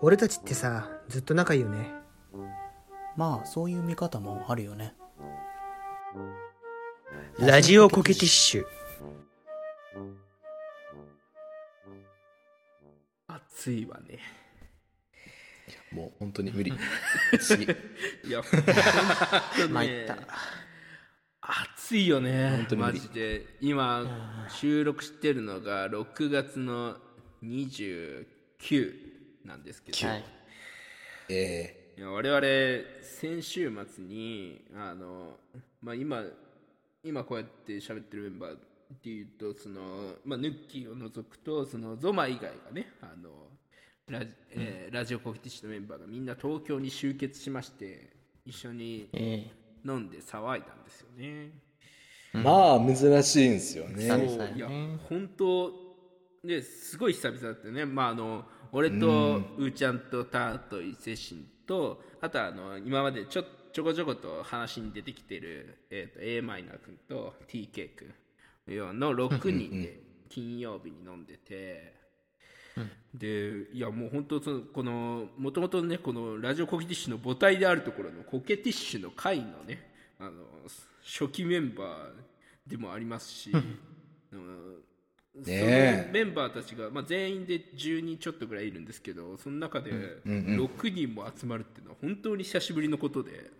[0.00, 1.92] 俺たちってさずっと仲いいよね。
[3.16, 4.94] まあそういう見方もあるよね。
[7.38, 8.64] ラジオコケティッシュ。
[13.28, 14.18] 暑いわね。
[15.92, 16.72] もう本当に無理。
[17.40, 17.64] 次。
[17.64, 19.68] いや本当ね。
[19.72, 20.16] 参った
[21.86, 22.50] 暑いよね。
[22.50, 22.82] 本当に。
[22.82, 23.46] 無理マジで。
[23.60, 24.04] 今
[24.48, 26.96] 収録してるのが6月の
[27.44, 28.26] 29
[29.44, 30.24] なんですけど、はい。
[31.28, 32.42] えいや我々
[33.02, 35.36] 先週末にあの、
[35.80, 36.24] まあ、今
[37.04, 38.58] 今こうやって喋ってるメンバーっ
[39.00, 39.80] ていうとその、
[40.24, 43.30] まあ、ヌッキーを除くとそのゾマ以外がねあの
[44.08, 48.10] ラジ,、えーラジオコフィティッシュのメンバーがみんな東京に集結しまして
[48.44, 49.48] 一緒にえ
[49.84, 51.65] 飲んで騒いだんですよね。
[52.40, 54.04] えまあ珍しいんですよね。
[54.04, 54.68] 久々いや
[55.08, 55.72] 本当
[56.44, 57.84] ですごい久々だったよね。
[57.84, 68.14] まああの俺とうーちゃんとターと伊勢神とあとはあの今までちょちょこちょこと話に出てきてる、えー、と a マイナー君と TK 君
[68.98, 71.94] の6人で金曜日に飲んでて、
[73.14, 80.32] でいやもう本当そのこのもともとねこのラジオコケティッシュの母体であるところのコケティッシュの会のねあの
[81.04, 81.86] 初期メンバー
[82.66, 83.78] でもありますし、うん。
[84.32, 84.76] その
[85.44, 86.10] ねえ。
[86.12, 89.90] メンバーたちが、まあ、全員で10人ちょっとぐらいいるんですけどその中で
[90.24, 93.50] 6人も集まるっていうのは本当に久しぶりのことで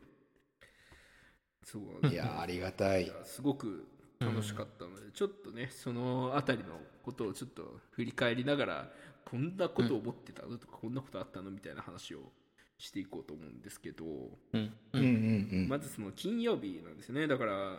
[1.62, 3.12] そういやありがたい。
[3.24, 3.86] すごく
[4.20, 8.90] 楽しかったので、ちょっとねその辺りのことをちょっと振り返りながら
[9.28, 12.20] こんなこと思ってたのとか、こんなことあったのみたいな話を
[12.78, 14.08] していこうと思うんですけど、う
[14.58, 14.72] ん。
[14.92, 15.68] うんうんうん。
[15.68, 17.26] まずその金曜日なんですね。
[17.26, 17.78] だから、うん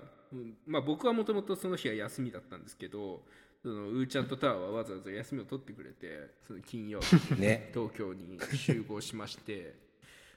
[0.65, 3.21] まあ、僕はもともとその日は休みだったんですけど
[3.61, 7.71] そのうーちゃんとターはわざわざ休みを取ってくれてその金曜日にね。
[7.73, 9.75] 東京に集合しまして。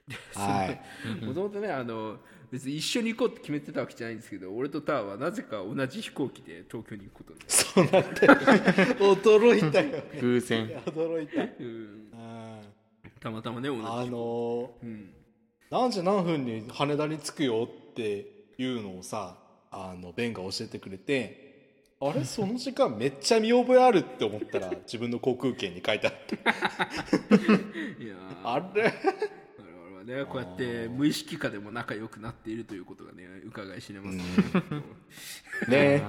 [0.09, 1.25] ではい。
[1.25, 2.17] もともとねあの
[2.51, 7.51] 別に一緒に行こうって決めてたわけじゃないんですけど俺とターはなぜか同じ飛行機で東京に行くことになって。
[7.51, 9.15] そうなんだよ。
[9.15, 10.03] 驚いたよ。
[10.21, 10.69] 偶然。
[10.87, 11.43] 驚いた。
[11.43, 11.51] うん。
[11.65, 12.61] うん。
[13.21, 15.15] たまたまね同じ飛あ行の機、うん、
[15.71, 19.37] 何時何分に羽田に着くよっていうのをさ
[19.71, 21.51] あのベンが教えてくれて
[22.01, 22.25] あれ？
[22.25, 28.49] その時間めっちゃ見覚えあるって思ったら 自分の航空券に書いてあったいやー。
[28.49, 28.85] あれ？
[28.85, 34.17] 我々はねこうやって無意識下でも仲良くなっているということがね伺い知れます。
[34.17, 34.23] ね、
[35.69, 36.03] ね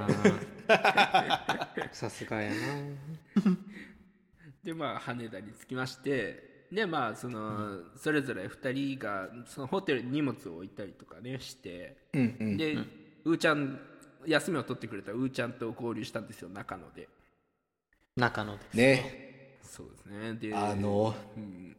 [1.91, 2.57] さすがやな。
[4.63, 13.79] でまあ羽田に着きましてでまあその、それぞれ2人がそのホテルに荷物を置いたりとかねして、うんうんで、うーちゃん
[14.25, 17.07] 休みを取ってくれたうーちゃんと合流したんですよ中野で。
[18.15, 18.77] 中野です。
[18.77, 19.57] ね。
[19.61, 20.33] そうですね。
[20.33, 21.75] であのうん、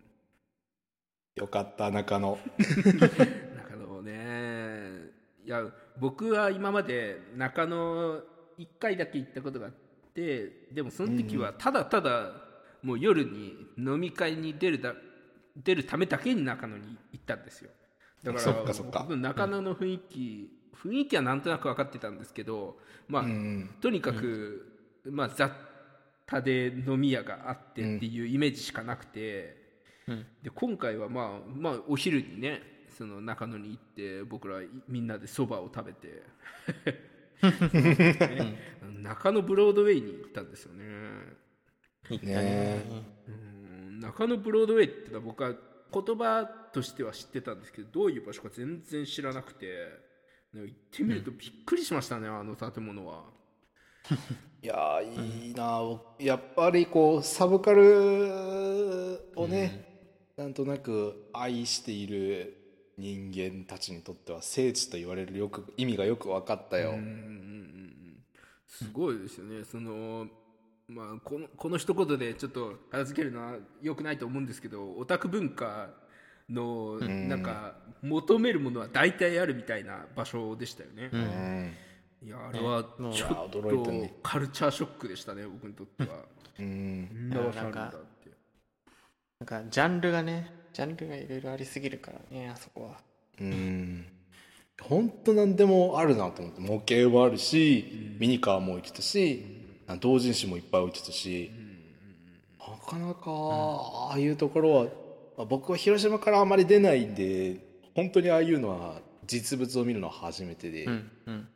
[1.34, 2.38] よかった中野。
[2.58, 5.10] 中野ね。
[5.44, 5.64] いや
[5.98, 8.20] 僕は今まで中野
[8.58, 9.72] 1回だけ行ったことがあっ
[10.14, 12.32] てでもその時はただただ
[12.82, 14.94] もう夜に飲み会に出るだ
[15.56, 17.70] 出るためだけに中野に行ったんですよ。
[18.22, 19.00] だからそっかそっか。
[19.00, 22.76] 僕中野の雰囲気、雰囲気はなんとなく分かってたんですけど
[23.08, 24.66] まあ、うんとにかく、
[25.04, 25.52] まあ、雑
[26.26, 29.56] 多で飲み屋があってっていうイメージしかなくて、
[30.08, 30.26] うん。
[30.42, 32.62] で今回はまあ、まあ、お昼にね
[32.96, 36.22] その中野に行って僕らみんなでそばを食べて、
[38.34, 38.58] ね
[39.02, 40.84] 中野ブロードウェイに行ったんですよね。
[42.08, 42.34] 行ったね。
[42.34, 42.84] ね。
[43.28, 44.00] うん。
[44.00, 49.66] 中野ブロードウェイってのは僕は言葉としては知ってたんですけどどういう場所か全然知らなくて。
[49.66, 50.11] ね
[50.54, 53.24] 行ってみるとびっくりしましたね、あの建物は。
[54.62, 62.56] いやーいいな僕やっぱりこうサブカルをね、なんとなく愛している
[62.98, 68.24] 人間たちにとっては聖地と言われるよく意味がよく分かったよ、うんうんうんうん。
[68.68, 69.64] すごいですよね。
[69.64, 70.28] その
[70.86, 75.90] まあこのこの一言でちょっと片付けるのは良くないと思うんですけどオタク文化
[76.52, 81.72] のなんか求めるものは大体あるみたいな場所でしたよね、うん。
[82.24, 84.14] いやあれはもうちょっいや驚いたとね。
[84.22, 86.24] カルチャーショックでしたね僕にとっては。
[86.58, 87.30] うん。
[87.30, 88.30] なんだって
[89.40, 93.00] なんかジャンルがねジャンルがいろいろありすぎるからねあそこは。
[93.40, 94.06] うん。
[94.80, 99.44] 本当なんでもあるなと思って模型もあるし、ミニカーも置いてたし、
[100.00, 101.52] 同人誌もいっぱい置いてたし、
[102.58, 104.86] なかなかああいうところは、
[105.36, 107.56] まあ僕は広島からあまり出ないんで
[107.94, 111.48] 本当にああいうのは実物を見るのは初めてで、うんうん。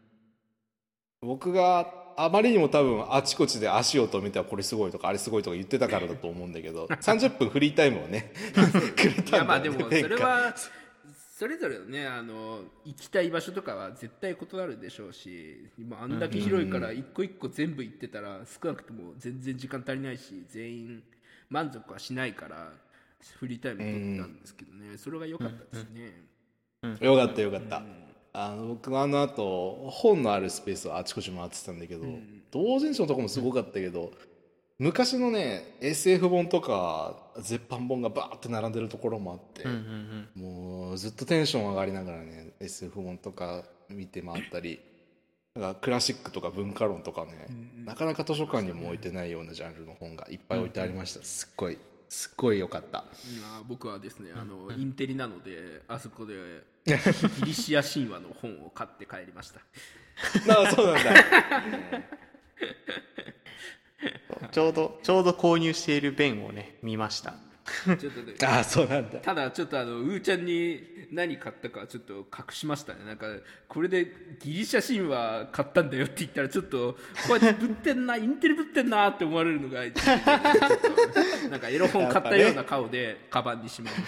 [1.23, 8.33] 僕があまりにも多分あちこちで足を止めてはこれすごいとかあれすごいとか言ってたからだと思うんだけど 30分フリータイムをね
[8.97, 10.55] くれいたんだよねやまあでもそれは
[11.39, 21.03] それぞれのねあの行きたい場所とかは絶対異なるでしょうし今あんだけ広いから一個一個全部行ってたら少なくとも全然時間足りないし全員
[21.51, 22.73] 満足はしないから
[23.39, 24.97] フリータイム取ったんですけどね。
[24.97, 26.27] それが良かったですね。
[27.01, 27.83] よかったよかった、
[28.33, 32.05] あの僕はあの後本のあるスペースをあちこち回ってたんだけど、
[32.51, 34.13] 同人誌のとこもすごかったけど、
[34.79, 44.81] 昔のね SF 本とか絶版本がバーって並んでるところもあって、うんうんもうずっとテンション上がりながらね SF 本とか見て回ったり
[45.55, 47.49] なんかクラシックとか文化論とかね、
[47.87, 52.99] なかなか図書館にも置いてないようなジャンルの本がいっぱい置いてありました、すっごいすっごい良かった。
[52.99, 56.35] いや僕はですねあのインテリなのであそこで
[56.87, 56.95] ギ
[57.45, 59.61] リシア神話の本を買って帰りました。
[60.55, 61.11] ああそうなんだ。
[64.41, 67.35] う んちょうどちょうど購入している弁をね見ました
[67.99, 68.35] ちょっとね。
[68.45, 69.19] ああそうなんだ。
[69.19, 73.05] ただちょっとあのうーちゃんに何買ったかちょっと隠しましたね。
[73.05, 73.27] なんか
[73.69, 76.97] これでギリシャ神話買ったんだよって言ったらちょっと
[77.29, 84.07] こうやってぶってんなインテリぶってんなって思われるのがちょっとなんかエロ本買ったような顔でカバンにしまいま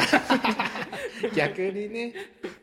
[0.00, 2.14] した逆にね。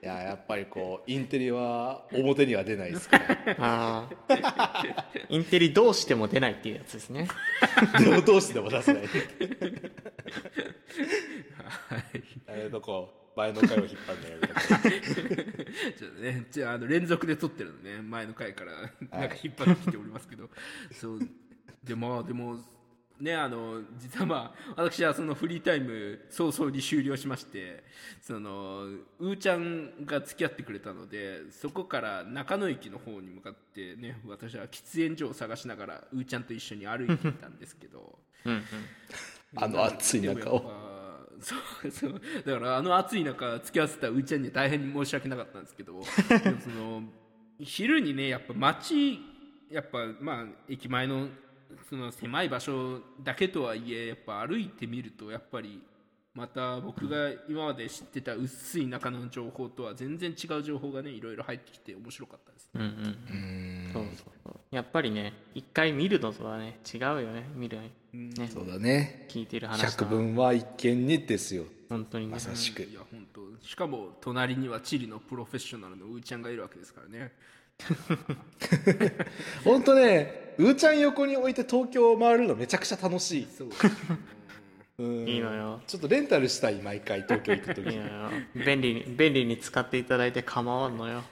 [0.01, 3.25] いややっぱりこうインテリは表には出ないですから
[3.59, 4.85] ああ
[5.29, 7.27] インテリどうしても出ないっていうやつですね。
[8.25, 9.03] どうしてでも出せない
[12.47, 14.47] あれとこう前の回を引っ張るのや
[15.97, 18.73] ちょっとね、じゃああの連続で撮ってるのね、前の回から
[19.19, 20.49] なんか引っ張ってきておりますけど、
[20.91, 21.19] そう。
[21.83, 22.57] でまあでも
[23.19, 27.83] ねあの実はまあ私はそのフリータイム早々に終了しまして、
[28.21, 38.19] そのうーちゃんが付き合ってくれたので、そこから中野駅の方に向かってね、私は喫煙所を探しながらうーちゃんと一緒に歩いていたんですけど。
[38.45, 38.63] うんうん
[39.55, 40.83] あの暑い中を。
[41.43, 41.55] そ
[41.85, 47.03] うそうだからあの暑い中付き合わせたうーちゃんに大変申し訳なかったんですけどその
[47.59, 49.19] 昼にねやっぱ街
[49.69, 51.27] やっぱまあ駅前の
[51.89, 55.81] その狭い場所だけとはいえやっぱ歩いてみるとやっぱり
[56.35, 62.69] また僕が今まで知ってた薄い中の情報とは全然違う情報がねいろいろ入ってきて面白かったです。
[62.73, 63.91] うんうん。
[63.93, 64.53] そうそうそう。
[64.71, 67.77] やっぱりね一回見るのとはね違うよね見る
[68.13, 68.49] ね。
[68.51, 69.27] そうだね。
[69.29, 71.65] 聞いてる話百聞は一見にですよ。
[71.87, 72.31] 本当にね。
[72.31, 72.81] まさしく。
[72.81, 73.41] いや本当。
[73.63, 77.31] しかも隣にはチリのプロフェッショナルのうーちゃんがいるわけですからね。
[79.63, 83.47] 本当ねうーちゃん横に置いて東京を回るのめちゃくちゃ楽しい。
[83.55, 83.69] そう
[84.99, 85.27] うん。
[85.27, 85.81] いいのよ。
[85.87, 87.93] ちょっとレンタルしたい毎回東京行く時。
[87.93, 91.23] いや便利に便利に使っていただいて構わんのよ。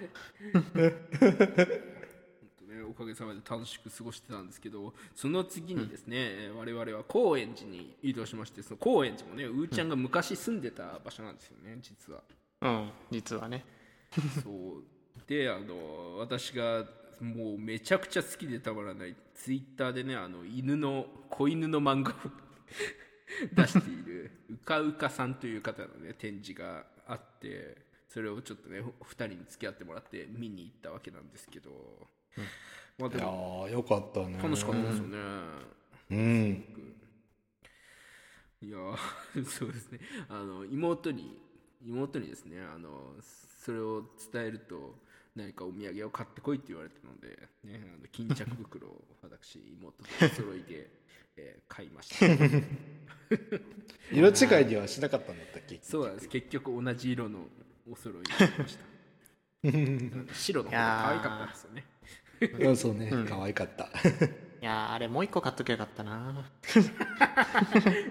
[2.68, 12.22] ね、おかげさまで楽しく過ごしてたんですけどその次にですね、えー我々は高円寺に移動しましてその高円寺もねうーちゃんが昔住んでた場所なんですよね実は。
[12.62, 13.64] うん実はね。
[14.44, 14.84] そう。
[15.28, 16.86] であの私が
[17.20, 22.14] もうめちゃくちゃ好きでたまらないツイッターでねあの犬の子犬の漫画を
[23.54, 31.70] 出しているうかうかさんという方のね展示があってそれをちょっとね2人に付き合ってもらって見に行ったわけなんですけど、
[32.98, 34.38] まあいやでもーよかったね。
[34.42, 35.18] 楽しかったですよね、
[36.12, 36.66] うん。
[38.62, 40.00] いやー そうですね。
[40.28, 41.40] あの妹に
[41.84, 44.96] 妹にですねあのそれを伝えると
[45.36, 50.90] 何かお土産を買ってこいって言われたので、ね、あの巾着袋を私妹とお揃いで、
[51.38, 52.26] えー買いました。
[54.12, 54.28] 色
[54.60, 55.80] 違いにはしなかったんだったっけ？
[55.84, 56.28] そうなんです。
[56.30, 57.48] 結局同じ色の
[57.90, 58.84] お揃いになりました。
[60.34, 61.86] 白の方が可愛かったですよね。
[62.60, 63.12] うんそうね。
[63.30, 63.86] 可愛かった。
[63.86, 63.88] い
[64.66, 66.52] やーあれもう一個買っときゃよかったな。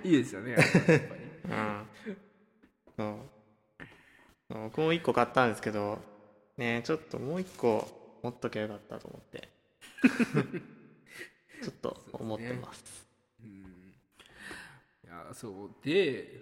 [0.04, 1.00] いいですよねやっぱり。
[1.44, 1.86] うん。
[2.96, 4.54] そう。
[4.54, 6.00] 僕も一個買ったんですけど
[6.60, 9.48] ねちょっともう一個持っときゃよかったと思って。
[11.64, 13.08] ちょっと思ってます。
[13.42, 15.70] いやそう。
[15.82, 16.40] で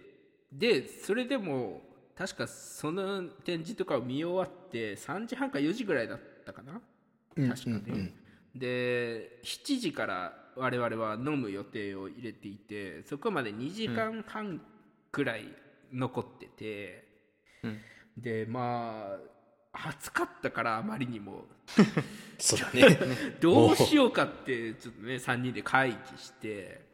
[0.53, 1.83] でそれでも
[2.17, 6.81] 確かその展示とかを見終わって3時半か4時ぐらいだったかな？
[7.37, 8.13] 確かね、
[8.53, 14.61] で7時から我々は飲む予定を入れていてそこまで2時間半
[15.13, 15.45] くらい
[15.93, 17.07] 残ってて、
[17.63, 17.81] うん。
[18.17, 19.38] でまあ
[19.73, 21.47] 暑かったからあまりにも。
[22.39, 22.99] そうだね。
[23.41, 26.89] どうしようかってちょっとね3人で会議して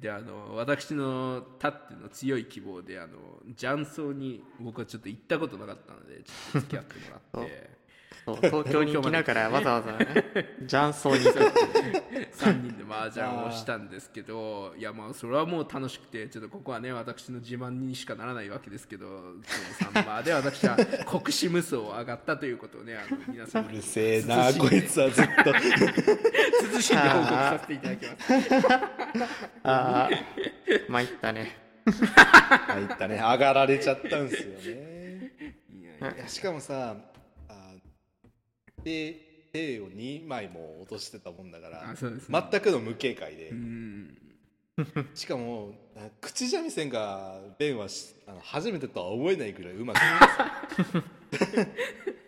[0.00, 3.18] であの私のたっての強い希望であの
[3.56, 7.70] 雀荘に僕はちょっと行ったことなかったのでちょっと付き合ってもらって
[8.36, 10.06] そう東京に来ながら わざわざね。
[10.66, 25.52] 雀荘に行く3人で麻雀をしたんですけどいやまあそれはもう楽しくてちょっとここはね私の自慢にしかならないわけですけどそのサンバーで私は 国士無双を上がったということをねあの皆さんうるせえなこいつはずっと。
[26.80, 28.32] 慎んで報告させていただきます。
[29.64, 30.10] ああ
[30.88, 31.56] 参ったね。
[31.86, 33.16] 入ったね。
[33.16, 35.32] 上がられちゃったんですよね。
[36.00, 37.17] いやしかもさあ
[38.88, 41.96] で手を2枚も落としてたもんだからね。
[42.50, 44.16] 全くの無警戒で、うん。
[45.14, 49.98] しかもあ口三味線が弁はしあの初めてとは思えないぐらいうまく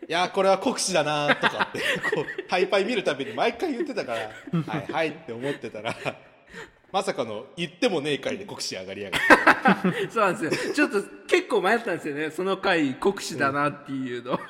[0.08, 1.78] いやこれは国士だなとかって
[2.12, 4.18] こうハイパイ見るたびに毎回言ってたから
[4.66, 5.94] はいはいって思ってたら
[6.90, 10.10] まさかの言ってもねえ回で国士上がりやがって。
[10.10, 10.74] そうなんですよ。
[10.74, 12.30] ちょっと結構迷ったんですよね。
[12.32, 14.40] その回国士だなっていうの、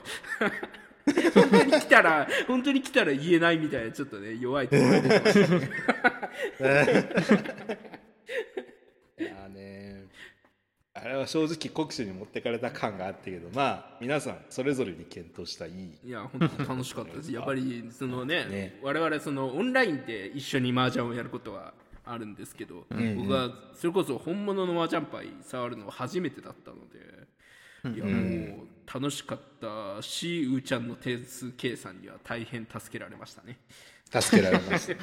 [1.34, 7.08] 本当に来たら本当に来たら言えないみたいなちょっとね弱いところが出てましたね
[9.18, 10.06] いやね
[10.92, 13.62] あれは正直国士に持ってかれた感があったけどま
[13.92, 15.70] あ皆さんそれぞれに検討したい。
[15.70, 17.32] いいや本当に楽しかったです。
[17.32, 18.78] やっぱりそのねね。
[18.82, 21.72] 我々そのオンラインで一緒に麻雀をやることは
[22.04, 22.86] あるんですけど、
[23.16, 33.59] 僕はそれこそ本物の麻雀牌触るのは初めてだったので、いやもう楽しかったしうーちゃんの点数計算には大変助けられましたね。
[34.11, 34.97] 助けられます。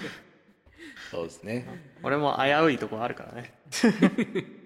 [1.11, 1.97] そうですね。
[2.03, 3.53] 俺も危ういとこあるからね。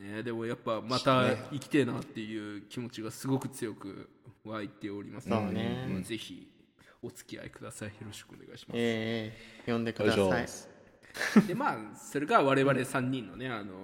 [0.00, 4.10] ね、でもやっぱまた生きてえなっていう気持ちがすごく強く
[4.44, 5.86] 湧いておりますので、そうね。
[5.88, 6.52] もうぜひ
[7.00, 7.88] お付き合いください。
[7.88, 9.32] よろしくお願いします、え
[9.66, 11.46] え呼んでください。
[11.46, 13.74] でまあそれが我々3人のねあの、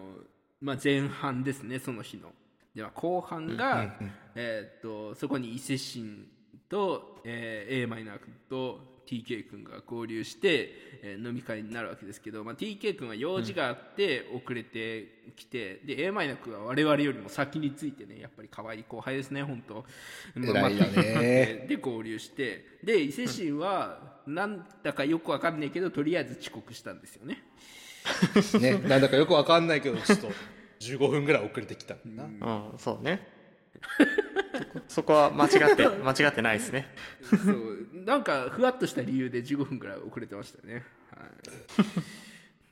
[0.61, 2.33] まあ、前半ですねその日の
[2.79, 3.93] では後半が、
[4.37, 6.29] えーっとそこに伊勢神
[6.69, 10.71] と、えー、A マイナー君と TK 君が合流して、
[11.03, 19.85] えー飲み会になるわけですけど、まあ、TK 君は用事があって遅れてきて、で A マイナー君は我々よりも先についてねやっぱり可愛い後輩ですね本当。
[20.37, 21.67] 偉いよね。
[21.69, 27.43] で合流してで伊勢神はなんだかよくわかんないけどとりあえず遅刻したんですよね。
[28.61, 30.29] ねなんだかよくわかんないけどちょっと
[30.81, 32.79] 15分ぐらい遅れてきたんだな、うん。
[32.79, 33.27] そうね。
[34.89, 36.87] そこは間違って間違ってないですね。
[37.23, 37.89] そう。
[38.05, 41.25] なんかふわっとした理由で15分ぐらい遅れてましたよね、は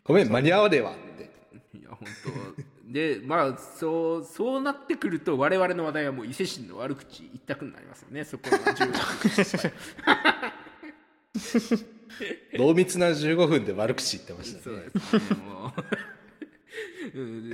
[0.05, 1.31] ごめん間に合わねえわって。
[1.77, 2.09] い、いや本
[2.57, 2.93] 当。
[2.93, 8.25] でまあそうそうなってくると我々の話題はもう伊勢神の悪口一択になりますよね。
[8.25, 8.87] そこの15
[11.73, 11.97] 分。
[12.55, 15.73] 濃密な15分で悪口言ってましたそうねですねも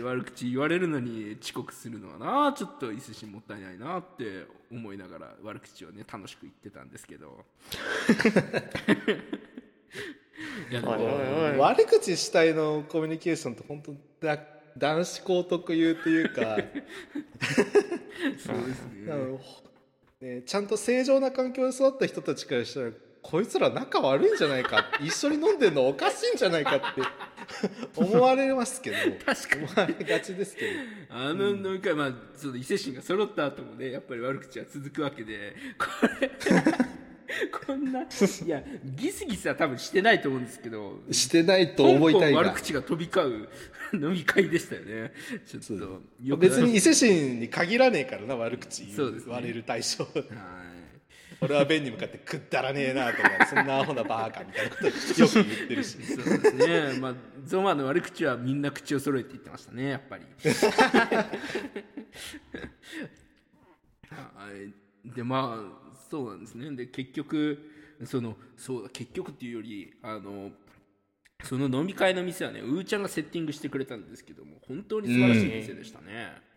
[0.03, 7.45] 悪口言われるのに遅刻するのはなちょっと伊勢神もったいないなって思いながら悪口をね楽しく言ってたんですけど。
[10.71, 13.95] いや悪口主体のコミュニケーションって本当
[14.27, 14.39] だ
[14.77, 16.57] 男子校特有というか。
[18.39, 19.39] そうですね。
[20.21, 22.91] ね、ちゃんと正常な環境で育った人たちからしたら
[23.23, 27.03] こいつら仲悪いんじゃないか一緒に飲んでるのおかしいんじゃないかって
[27.97, 29.65] 思われますけど確かに。
[29.65, 30.71] 思われがちですけど。
[31.11, 35.87] あの飲み会、まあ、その伊勢神が揃った後もねやっぱり悪口は続くわけでこ
[36.21, 36.31] れ
[37.67, 38.05] こんない
[38.47, 42.39] やギスギスは多分してないと思うんですけどしてないと思いたいが。
[42.39, 43.49] 悪口が飛び交う
[43.95, 45.13] 飲み会でしたよね。
[45.47, 50.05] ちょっと別に伊勢神に限らねえからな悪口言われる対象。
[50.05, 50.72] はい
[51.43, 55.99] 俺はベンに向かってくだらねえなとかそんなアホなバーカみたいなことよく言ってるし。
[56.05, 57.01] そうですね。
[57.01, 60.25] まあゾマの悪口はみんな口を揃えて言ってましたねやっぱり。
[64.09, 64.29] は
[65.05, 65.11] い。
[65.15, 66.71] でまあそうなんですね。
[66.77, 67.59] で結局
[68.05, 70.53] そのそう結局っていうよりあの
[71.43, 76.52] その飲み会の店はねうーちゃんがセッティングしてくれたんですけども本当に素晴らしい店でしたね。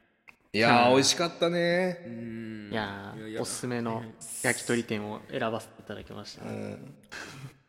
[0.56, 2.02] いやー美味しかったね。
[2.06, 2.70] うん。
[2.72, 4.02] いやいやいやーおすすめの
[4.42, 6.46] 焼き鳥店を選ばせていただきました、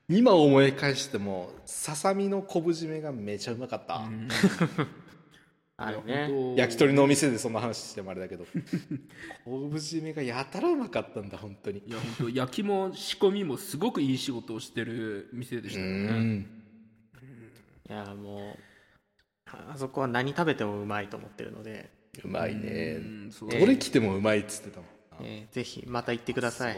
[0.08, 4.02] 今思い返してもささみの昆布締めがめちゃうまかった、
[5.78, 8.46] あるいやね焼き鳥のお店でそんな話してもあれだけど。
[9.44, 11.82] 昆布締めがやたらうまかったんだ本当に。
[11.84, 16.46] いや本当焼きも仕込みもすごくいい仕事をしてる店でしたよね。
[17.90, 18.58] いやもう
[19.46, 22.98] あそこは何食べてもうまいと思ってるので、うまいね。
[23.40, 24.88] どれ来てもうまいっつってたもん
[25.22, 26.76] えーぜひまた行ってください。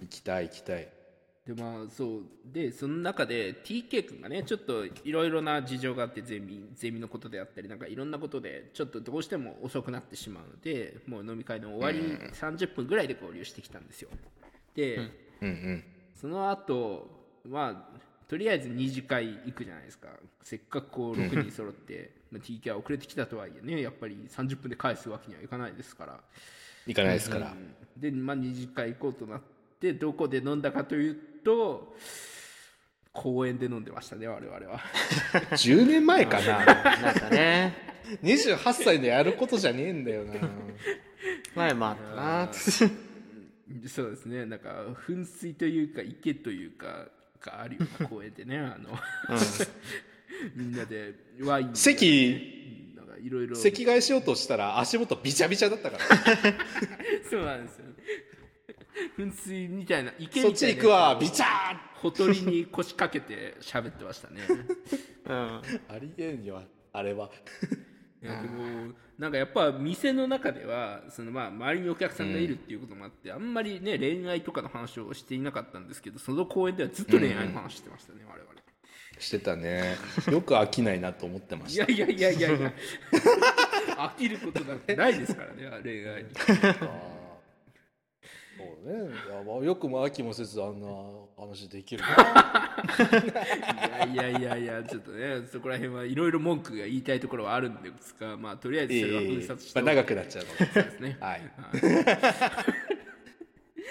[0.00, 0.88] 行きたい行きたい。
[1.46, 2.22] でまあそう。
[2.44, 14.08] でその中で TK 君がねちょっといろいろな事情があってゼミゼミのことであったりなんかいろんなことでちょっとどうしても遅くなってしまうのでもう飲み会の終わり30分ぐらいで合流してきたんですよ。
[14.74, 15.02] で、うん。
[15.42, 15.84] うんうん。
[16.20, 17.10] その後
[17.44, 20.08] まあとりあえず二次会行くじゃないですか。
[20.42, 26.20] せっかくこう6人揃って、まあ、TK は遅れてきたとはいえねやっぱり30分で返すわけにはいかないですから。
[26.86, 27.54] 行かないですから、
[27.96, 29.40] で、まあ、二次会行こうとなっ
[29.80, 31.94] てどこで飲んだかというと
[33.12, 34.80] 公園で飲んでましたね我々は。
[35.52, 36.64] 10年前かな。
[36.64, 37.92] なんかね。
[38.22, 40.34] 28歳でやることじゃねえんだよな。
[41.54, 42.52] 前もあったな。
[42.52, 44.44] そうですね。
[44.46, 47.08] なんか噴水というか池というか
[47.40, 48.98] があるような公園でねあの
[50.56, 53.56] みんなでワイン席なんかいろいろ。
[53.56, 56.04] 席替えしようとしたら足元びちゃびちゃだったから。
[57.28, 57.86] そうなんですよ
[59.18, 61.48] 噴水みたいな池みたいなそっち行くわビチャー
[61.96, 64.40] ほとりに腰掛けて喋ってましたね。
[65.24, 65.34] うん。
[65.34, 65.62] あ
[66.00, 67.30] りえんよあれは。
[68.22, 78.41] いやでもなんかやっぱ店の中ではそのまあ周りにお客さんがいるっていうこともあって、あんまりね恋愛とかの話をしていなかったんですけどその公園ではずっと恋愛の話してましたね、我々
[79.22, 79.96] してたね。
[80.30, 81.90] よく飽きないなと思ってました。
[81.90, 82.72] いやいやいやいやいや。
[83.96, 86.44] 飽きることなんてないですからね恋愛にそ
[88.86, 89.10] うね。
[89.10, 90.88] いやまあよくも飽きもせずあんな
[91.38, 92.02] 話できる。
[92.02, 92.76] な
[94.12, 101.16] いやいやいやいやちょっとねそこら辺はいろいろ文句が言いたいところはあるんですがまあとりあえずそれは封殺してまあ、長くなっちゃうのでそうですね。
[101.20, 101.42] はい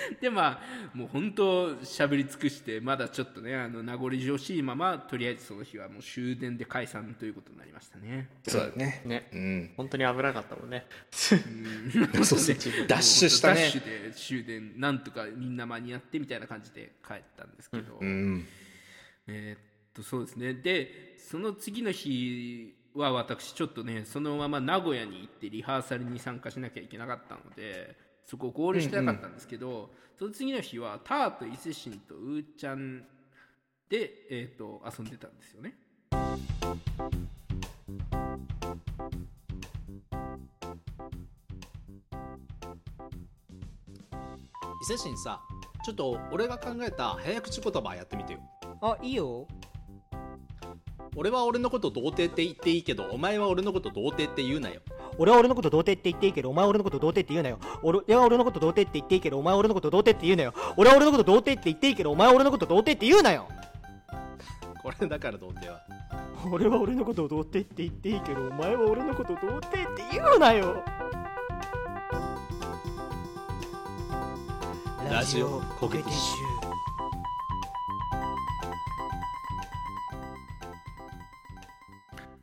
[0.21, 8.29] でまあもう本当喋り尽くしてまだちょっとねあの名残惜しいままとりあえずその日はもう終電で解散ということになりましたね。
[8.47, 9.01] そうだね。
[9.05, 9.29] ね。
[9.33, 9.73] うん。
[9.77, 10.85] 本当に危なかったもんね。
[11.11, 11.39] そう
[12.25, 12.87] そう。
[12.87, 13.61] ダッシュしたね。
[13.61, 18.45] ダッシュで終電なんとかみんな間に合ってみたいな感じで帰ったんですけど、うん。
[19.27, 19.59] えーっ
[19.93, 20.53] とそうですね。
[20.53, 33.03] でその次の日は私ちょっとねそのまま名古屋に行ってリハーサルに参加しなきゃいけなかったのでそこをゴールしてなかったんですけど、その次の日はターと伊勢神とうーちゃん
[33.89, 35.75] で、えーっと遊んでたんですよね。
[44.83, 45.39] 伊勢神さ
[45.83, 48.39] ちょっと俺が考えた早口言葉やってみてよ。
[48.81, 49.47] あいいよ。
[51.15, 54.81] 俺は俺のこと童貞って言っていいけどお前は俺のこと童貞って言うなよ
[55.21, 57.59] 俺は俺のこと童貞って言っていいけどお前は俺のこと童貞って言うなよ。
[57.83, 60.53] 俺は俺のこと童貞って言っていいけどお前は俺のこと童貞って言うなよ。
[60.77, 63.47] 俺は俺のこと童貞って言っていいけどお前は俺のこと童貞って言うなよ。
[64.81, 65.79] これだから童貞は。
[66.51, 70.83] 俺は俺のことを童貞って言っていいけどお前は俺のことを童貞って言うなよ。
[75.07, 76.50] ラジオコケティッシ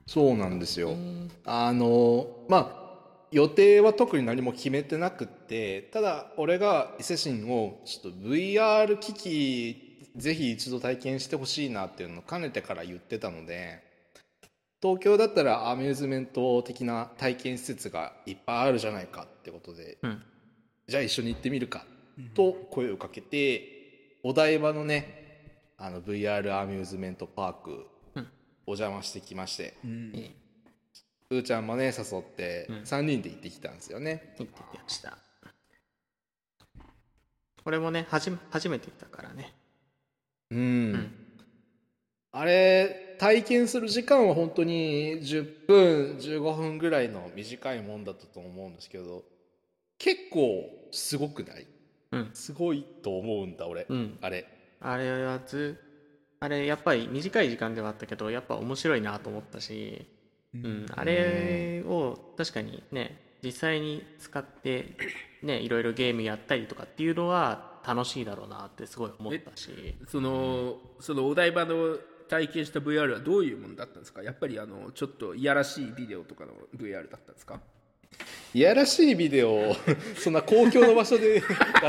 [0.09, 0.97] そうなんですよ。
[1.45, 2.89] あのまあ
[3.31, 13.83] 予定は特に何も決めてなくってただ俺が伊勢神をちょっと VR 機器ぜひ一度体験してほしいなっていうのをかねてから言ってたので
[14.81, 20.23] 東京だったらアミューズメント的な体験施設がいっぱいあるじゃないかってことで、うん。
[20.87, 21.85] じゃあ一緒に行ってみるか
[22.35, 27.89] と声をかけてお台場のねあの VR アミューズメントパークうん
[28.69, 30.13] お邪魔してきまして、うん。
[31.31, 32.77] うーちゃんもね誘ってうん。
[32.83, 35.17] 3人で行ってきたんですよね、行ってきました。
[37.65, 39.55] 俺もねはじ初めて行ったからね。
[40.51, 40.93] うん。
[40.93, 41.11] ん。
[42.33, 49.25] あれ体験する時間は本当に10分15分ぐらいの短いもんだったと思うんですけど
[49.99, 51.67] 結構すごくない？
[52.13, 52.31] うん。
[52.35, 54.19] すごいと思うんだ俺、うん。
[54.21, 54.47] あれ。
[54.81, 55.79] あれはず
[56.41, 60.07] あれやっぱり短い時間ではあったけどやっぱ面白いなと思ったし、
[60.55, 64.97] うん、あれを確かにね実際に使って
[65.43, 69.97] ねいろいろゲームやったりとかっていうのは楽しいだろうなってすごい思ったし。
[70.09, 71.97] そのそのお台場の
[72.29, 74.23] 体験した VR はどういうものだったんですか？
[74.23, 77.61] やっぱりあのちょっといやらしいビデオとかの VR だったんですか？
[78.53, 79.77] いやらしいビデオを
[80.19, 81.43] そんな公共の場所でや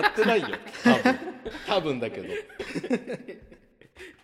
[0.09, 0.47] ってないよ。
[0.83, 1.19] 多分。
[1.67, 2.27] 多分だけど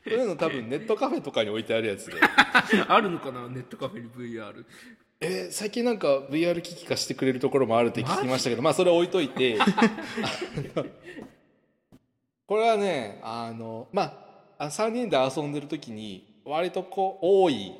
[0.07, 2.13] そういうの多分ネットカフェとかに置いてあるやつで。
[2.87, 3.49] あるのかな？
[3.49, 4.63] ネットカフェに VR
[5.19, 9.57] えー最近なんか VR 機器化してくれるところもあるって聞きましたけどまあそれ置いといて。
[12.47, 14.03] これはねあのま
[14.59, 17.73] ああ3人で遊んでる時に割とこう多い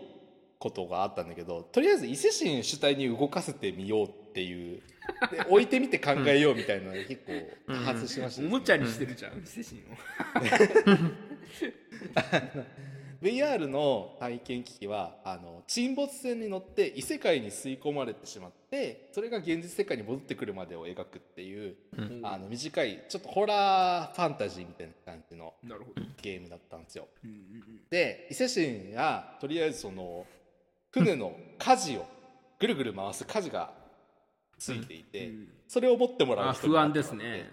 [0.57, 4.81] ことがあったんだけどとりあえず伊勢神主体に動かせてみようっていう。
[5.31, 7.33] で置いてみて考えようみたいなのが結構
[7.67, 8.41] 多発しました。
[8.41, 9.83] おですねもちゃにしてるじゃん、精神を
[13.21, 21.75] VR の体験機器はあの沈没船に乗って異世界に吸い込まれてしまってそれが現実世界に戻ってくるまでを描くっていう、
[22.23, 25.53] あの短いちょっとホラーファンタジーみたいな感じの
[26.21, 27.07] ゲームだったんですよ。
[27.23, 27.79] うんうんうん。
[27.89, 30.25] で伊勢神がとりあえずその
[30.91, 32.05] 船の舵を
[32.59, 33.71] ぐるぐる回す舵が
[34.59, 35.47] ついていて、うん。
[35.67, 37.49] それを持ってもらうあ人不安ですがね、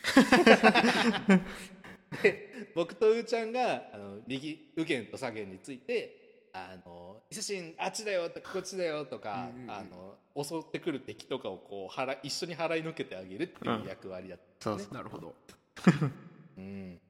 [2.12, 6.16] うん、僕とうーちゃんがあの右右舷と左舷について
[6.52, 9.70] 「あの伊勢神あっちだよ」とか「こっちだよ」とか、うんうんうん。
[9.70, 14.96] あの襲ってくる敵とかをこう払い一緒に払いのけてあげるっていう役割だったんですね。
[14.96, 15.34] なるほど。
[16.56, 17.00] うん。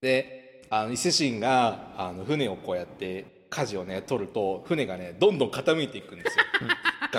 [0.00, 6.44] であの伊勢神があの船をこうやって舵をね取ると船がねどんどん傾いていくんですよ。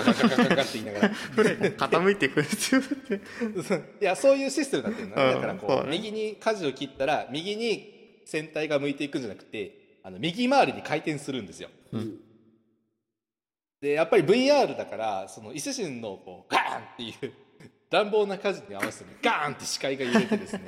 [0.02, 1.10] ガガガガガガって言いながら。
[1.10, 3.20] 傾いていくんですよって
[4.00, 11.68] いやそういうシステムになってるのね、だからこうね右に舵を切ったら右に船体が向いていくんじゃなくてあの右回りに回転するんですよ、
[13.80, 17.32] でやっぱり VR だからその伊勢神のこうガーンっていう
[17.90, 20.60] 乱暴な舵に合わせてガーンって視界が揺れてですね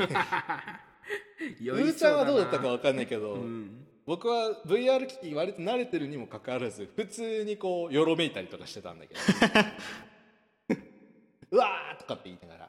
[1.61, 9.21] 酔うーちゃんはどうだったか分かんないけど、うん僕は VR 機器割と慣れてるにもかかわらず普通にこうよろめいたりとかしてたんだけど。
[11.53, 12.69] うわーとかって言いながら。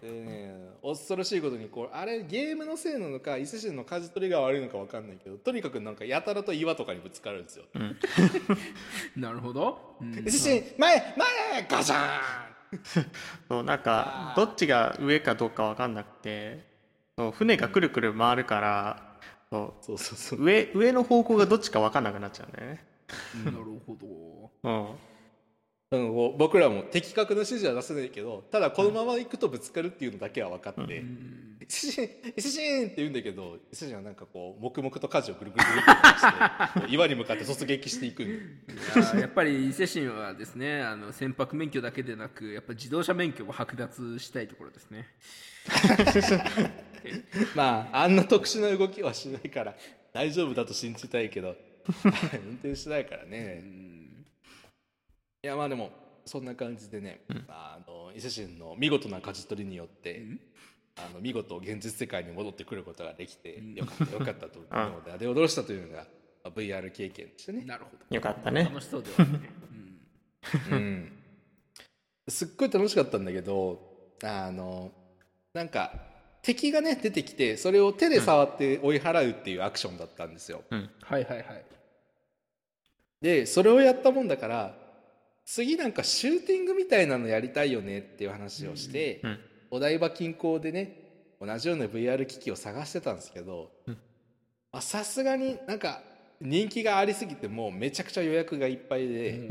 [0.00, 0.54] でね
[0.84, 7.64] 恐ろしいことにこうあれゲームのせいなのか伊勢神の舵取りが悪いのか分かんないけどとにかくなんかやたらと岩とかにぶつかるんですよ、
[9.16, 10.14] なるほど、うん。
[10.20, 13.10] 伊勢神前前ガシャーン。
[13.50, 16.64] そうなんかどっちが上かどうかわかんなくて
[17.18, 19.05] そう船がくるくる回るから
[19.50, 20.38] そそうそうそう。
[20.40, 22.84] う上上の方向がどっちかわかんなくなっちゃうね。
[23.44, 24.50] なるほど。
[24.62, 24.86] うん。
[25.92, 31.04] うんこう僕らも的確な指示は出せないけどただこのまま行くとぶつかるっていうのだけは分かって
[31.62, 32.50] 「伊勢神伊勢
[32.82, 38.28] 神!」って言うんだけど伊勢神はなんかこう黙々と舵をぐるぐるぐるって回して岩に向かって突撃していくい
[39.14, 45.06] ややっぱり伊勢神はですねあの船舶免許だけでなくやっぱ自動車免許も剥奪したいところですね
[47.54, 49.74] まああんな特殊な動きはしないから
[50.12, 51.56] 大丈夫だと信じたいけど
[52.04, 53.62] 運転しないからね。
[55.42, 55.90] いやまあでも
[56.24, 60.22] そんな感じでね、あの伊勢神の見事な舵取りによって、
[60.96, 66.06] あの見事現実世界に戻ってくることができてよかったよかったと思うので あれをどうしたというのが
[66.42, 67.64] まあ VR 経験でしたね。
[67.64, 68.14] なるほど。
[68.14, 68.64] よかったね。
[68.64, 69.40] 楽しそうではね、
[70.70, 70.78] うん。
[70.78, 71.12] うん、
[72.28, 74.90] すっごい楽しかったんだけどあの
[75.52, 75.92] なんか
[76.46, 80.62] 敵がね出てきてそれを手で触って追い払うっていうアクションだったんですよ。
[80.70, 81.64] はいはいはい。
[83.20, 84.76] でそれをやったもんだから
[85.44, 89.38] 次なんかシューティングみたいなのやりたいよねっていう話をして、うん。
[89.72, 93.72] お台場近郊でね同じような VR 機器を探してたんですけど
[94.80, 96.00] さすがになんか
[96.40, 99.50] 人気がありすぎてもうめちゃくちゃ予約がいっぱいで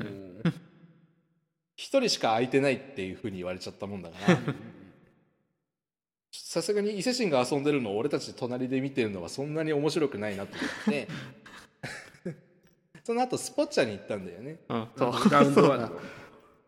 [1.75, 4.39] 一、人しか空いてないっていうふうに言われちゃったもんだから
[6.55, 11.09] さすがに伊勢神が遊んでるのを俺たち隣で見てるのはそんなに面白くないなと思って
[13.03, 14.59] その後スポッチャに行ったんだよね。
[14.69, 14.87] うん。
[14.97, 15.13] そう。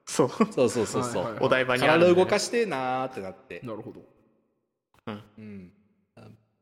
[0.05, 0.29] そう。
[0.51, 1.87] そうそうそうそう、はいはいお台場にね。
[1.87, 4.01] 体動かしてえなーってなって、なるほど。
[5.07, 5.71] うん、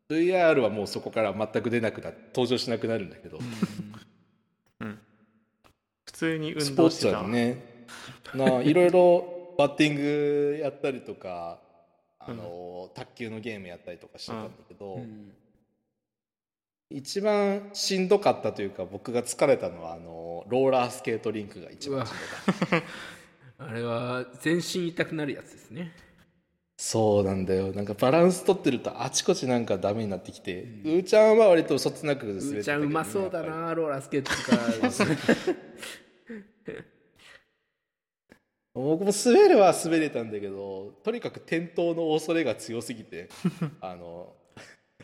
[0.07, 3.39] VR はもうそこから全く出なくな登場しなくなるんだけど、
[6.05, 8.43] 普通にスポーツは運動してた。
[8.43, 8.55] ね。
[8.55, 11.64] ないろいろバッティングやったりとか
[12.27, 15.31] あの、卓球のゲームやったりとかしてたんだけど、うん。
[16.89, 22.83] 一番しんどかったというか僕が疲れたのはあのローラースケートリンクが一番しんどかった。
[23.65, 25.93] あれは全身痛くなるやつですね。
[26.77, 27.71] そうなんだよ。
[27.73, 34.57] なんかバランス取ってるとあちこちなんかダメになってきて、うーちゃんは割とそつなく滑ってたけどうーちゃんうまそうだなローラースケートとか
[38.75, 43.29] 僕も滑るは滑れたんだけどとにかく転倒の恐れが強すぎて
[43.79, 44.35] あの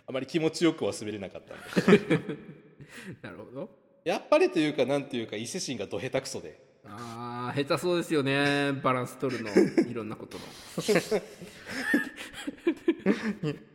[0.05, 2.36] あまり気持ちよくは滑れなかったんだけど。
[3.23, 3.69] なるほど。
[4.03, 6.60] やっぱりというかなんていうか伊勢神がど下手くそで。
[6.84, 8.73] ああ下手そうですよね。
[8.84, 9.49] バランス取るの
[9.89, 10.43] いろんなことの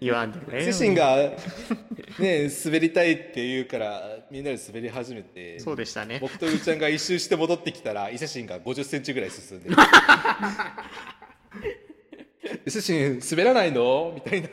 [0.00, 1.16] 言わんでね伊勢神が
[2.18, 6.18] ね滑りたいって言うからみんなで滑り始めてそうでしたね。
[6.20, 9.76] 僕とうーちゃんが一周して戻ってきたら伊勢神が5 0ンチぐらい進んでる。
[12.66, 14.12] 伊勢神滑らないの？
[14.14, 14.48] みたいな。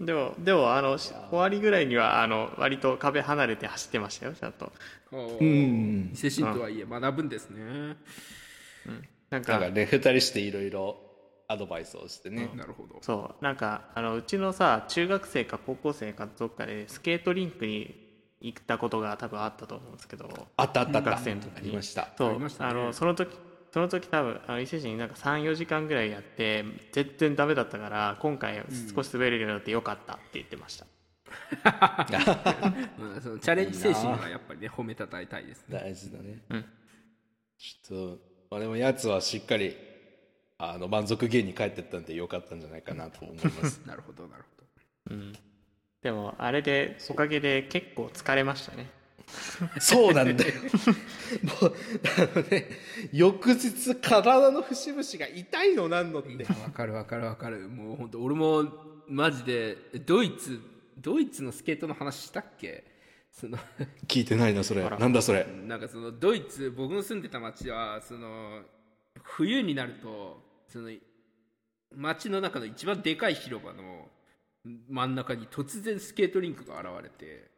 [0.00, 4.72] でもでもあの終わりぐらいにはあの割と壁離れて走ってましたよちゃんと。
[5.12, 6.10] うん。
[6.12, 7.96] 伊勢神とはいえ学ぶんですね。
[8.86, 9.08] なん。
[9.30, 10.96] なんかかね二人していろいろ
[11.48, 12.98] アドバイスをしてね、なるほど。
[13.00, 13.42] そう。
[13.42, 18.06] なんかあのうちのさ中学生か高校生かどっかでスケートリンクに
[18.40, 20.28] 行ったことが多分あったと思うんですけど。
[20.56, 21.56] あったあったあった学生の時に。
[21.56, 22.10] ありました。
[22.16, 22.30] そう。
[22.30, 22.70] ありましたね。
[22.70, 23.34] あのその時
[23.72, 30.86] その時多分あの伊勢神なんか34時間ぐらいやって全然ダメだったから今回少し滑れるようになってよかったって言ってました、
[33.06, 33.20] うん。
[33.22, 35.78] そのチャレンジ精神はやっぱりね褒めたたえたいですね。
[35.78, 36.64] 大事だね、うん。
[37.58, 38.18] ちょっと
[38.50, 39.76] まあでもやつはしっかり
[40.58, 43.80] あの満足げに帰ってったんでよかったんじゃないかなと思います。
[43.86, 44.48] なるほどなるほ
[45.10, 45.16] ど。
[45.16, 45.32] うん、
[46.02, 48.90] でもあれでおかげで結構疲れましたね。
[49.78, 50.54] そうなんだよ。
[51.62, 51.74] もう
[52.34, 52.70] あのね
[53.12, 56.44] 翌日体の節々が痛いのなんのって。
[56.44, 57.68] わかるわかるわかる。
[57.68, 58.64] もう本当俺も
[59.06, 60.60] マジでドイツ
[60.98, 62.84] ドイツのスケートの話したっけ？
[63.30, 63.56] その
[64.08, 64.82] 聞いてないなそれ。
[64.88, 65.46] なんだそれ。
[65.66, 68.62] なんかそのドイツ僕の住んでた町はその
[69.22, 70.90] 冬になるとその
[71.96, 74.08] 町の中の一番でかい広場の
[74.88, 77.48] 真ん中に突然スケートリンクが現れて。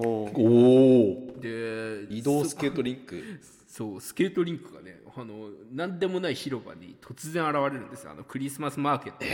[0.00, 3.40] おおで移動スケートリンク？
[3.66, 8.12] そうスケートリンクがねあの何でもない広場に突然現れるんですよ。
[8.12, 9.26] あのクリスマスマーケット。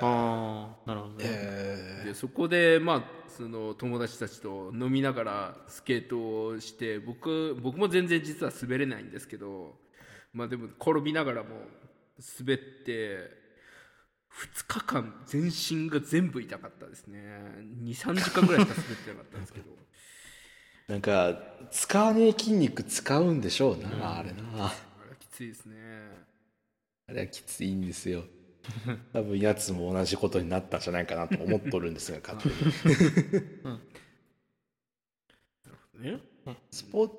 [0.00, 1.24] ああなるほどね、
[2.04, 9.74] でそこでまあその友達たちと飲みながらスケートをして僕僕も全然実は滑れないんですけど
[10.32, 11.48] まあでも転びながらも
[12.40, 13.30] 滑って
[14.32, 17.18] 2日間全身が全部痛かったですね。
[17.84, 19.66] 23時間ぐらいしか滑ってなかったんですけど。
[20.88, 24.42] なんか使わねえ筋肉使うんでしょうな、あれな。
[24.56, 25.76] あれはきついですね。
[27.08, 28.24] あれはきついんですよ。
[29.12, 32.48] 多分やつも同じことになったんじゃないかなと思っとるんですが 勝手
[36.04, 36.14] に。
[36.14, 36.20] ね。
[36.70, 37.12] スポッ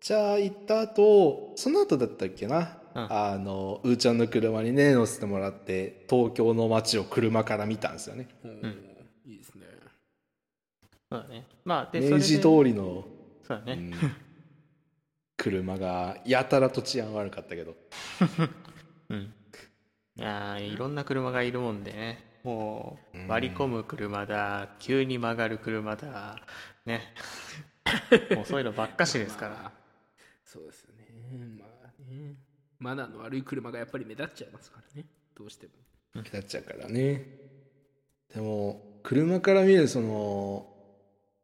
[0.00, 3.06] チャー行った後その後だったっけな、うん。
[3.12, 8.28] あのうーちゃんの車にね乗せてもらって東京の街を車から見たんですよね。
[8.44, 8.76] うん。
[9.24, 9.66] いいですね。
[11.10, 11.46] そうだね。
[11.64, 13.04] まあで明治通りの、
[13.46, 13.92] そうだね、うん。
[15.36, 17.74] 車がやたらと治安悪かったけど。
[19.10, 19.34] うん。
[20.16, 22.32] いやーいろんな車がいるもんでね。
[22.44, 26.40] もう割り込む車だ急に曲がる車だ
[26.84, 27.14] ね。
[28.34, 29.54] もうそういうのばっかしですから。
[29.54, 29.72] まあ
[30.44, 30.81] そうです
[32.82, 35.06] マナーの悪い車がやっぱり目立っちゃいますからね。
[35.38, 35.72] どうしても。
[36.14, 37.24] 目立っちゃうからね。
[38.34, 40.66] でも車から見るその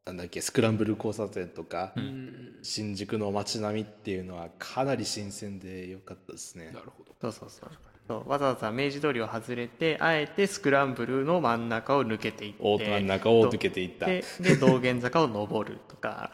[0.04, 2.58] なんだっけスクランブル交差点とか、うん。
[2.62, 6.70] 新宿の街並みっていうのはかなり新鮮で良かったですね。
[6.72, 7.14] なるほど。
[7.20, 7.70] そうそうそう。
[8.08, 14.06] そうわざわざ明治通りを外れてあえてスクランブルの真ん中を抜けていって大人の中を抜けていった。
[14.06, 16.32] でで道玄坂を登るとか。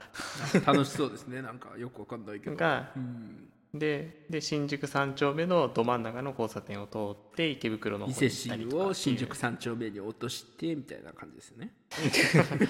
[0.64, 1.42] 楽しそうですね。
[1.42, 2.56] なんかよくわかんないけど。
[2.56, 8.84] がうんでで新宿三丁目のど真ん中の交差点を通って池袋の方伊勢に行ったり神とか。
[8.87, 11.72] を新宿三丁目に落としてみたいな感じですよね。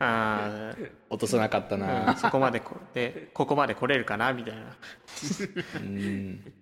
[0.00, 0.90] あー。
[1.08, 4.76] 落とさなかったうんなそこまでこでここまで来れるかなみたいな。
[5.76, 6.52] うん。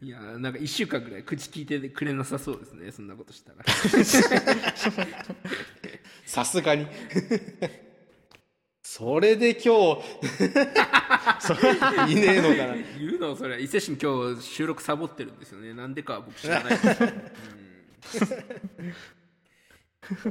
[0.00, 3.64] いやなんか1週間ぐらい口聞いてくれなさそうですねそんなことしたら。
[6.24, 6.86] さすがに
[8.96, 10.02] それで今日
[12.12, 12.76] いねえのかな。
[12.96, 15.74] 言うのそれ伊勢神今日収録サボってるんですよね。
[15.74, 16.78] なんでかは僕知らない。
[16.78, 16.94] です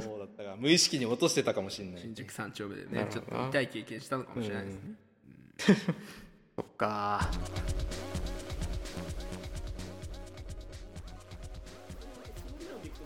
[0.00, 2.00] そうだったが無意識に落としてたかもしれない。
[2.00, 4.94] 新宿三丁目でなねちょっと痛い経験したのかもしれないですね。
[6.56, 7.30] そっか。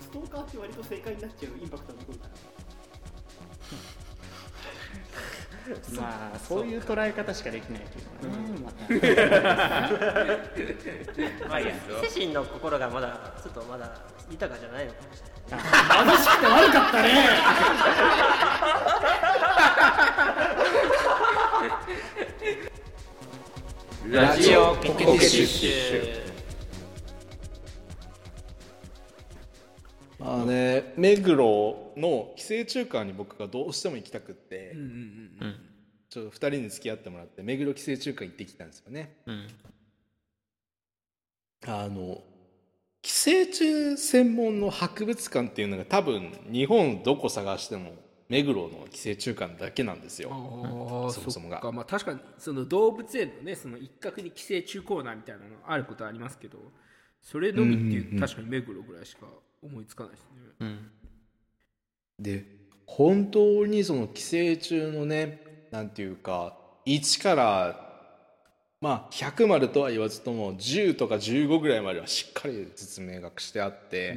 [0.00, 2.37] ストーカーって割と正解になっちゃうインパクトが残るから
[5.96, 8.38] まあそういう捉え方しかできないけどね、
[11.48, 11.72] まあいや。
[11.72, 11.74] 伊
[12.08, 14.00] 勢神の心がまだちょっとまだ
[14.30, 15.66] 豊かじゃないのかもしれない。
[16.08, 17.08] 貧しくて悪かったね。
[24.10, 26.28] ラジオコケティッシュ。
[30.18, 35.27] まあね目黒の寄生虫館に僕がどうしても行きたくって、うんうんうん
[36.10, 39.16] ちょっと2人に付き合ってもらって目黒寄生虫館行ってきたんですよね。
[39.26, 39.46] うん。
[41.66, 42.22] あの
[43.02, 47.94] 寄生虫専門の博物館っていうのが多分日本どこ探しても
[48.28, 50.30] 目黒の寄生虫館だけなんですよ。
[51.12, 51.60] そもそもが。
[51.72, 56.58] まあ確かにその動物園のねその一角に寄生虫コーナーみたいなのあることはありますけど
[57.20, 59.26] それのみっていう,、確かに目黒ぐらいしか
[59.62, 60.28] 思いつかないですね。
[60.60, 60.90] うん。
[62.18, 62.44] で
[62.86, 67.88] 本当にその寄生虫のねなんていうか一から
[68.80, 74.16] まあ100までとは言わずとも10とか15ぐらいまではしっかり実名学してあって、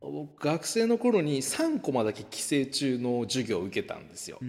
[0.00, 4.40] 僕学生の頃に3コマだけ寄生虫の授業を受けたんですよ、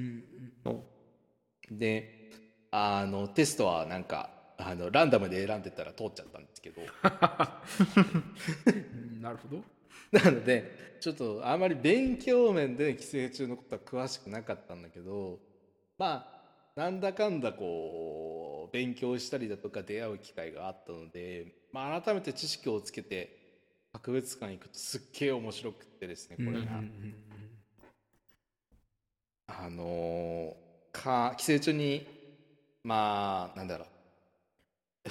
[1.70, 2.32] で
[2.72, 6.82] あのテストはなんかあのランダムで選んでたら通っちゃったんですけど。
[6.82, 6.86] う
[8.72, 9.64] んなるほど
[10.12, 15.40] なのでちょっとあまり勉強面で寄生虫のことは詳しくなかったんだけど
[15.98, 16.28] ま
[16.76, 23.36] あなんだかんだこう勉強したりだとか出会う機会があったので、まあ、改めて知識をつけて
[23.94, 26.84] 博物館行くとすっげえ面白くってですねこれが。
[29.50, 30.68] あのー
[30.98, 32.06] か寄生虫に
[32.84, 33.88] まあなんだろう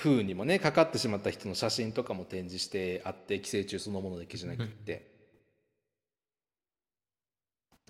[0.06, 5.06] 風にもねかかってしまった人の写真とかも展示してあって寄生虫そのものだけじゃなくって、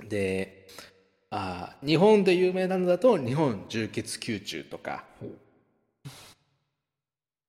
[0.09, 0.69] で
[1.31, 5.05] あー日本で有名なのだと日本重血球虫とか。
[6.09, 6.11] っ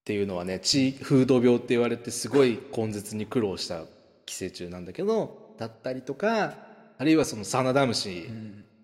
[0.08, 3.84] ていうのはね地風土病って言われてすごい根絶に苦労した
[4.26, 6.54] 寄生虫なんだけどだったりとか
[6.98, 8.32] あるいはそのサナダムシって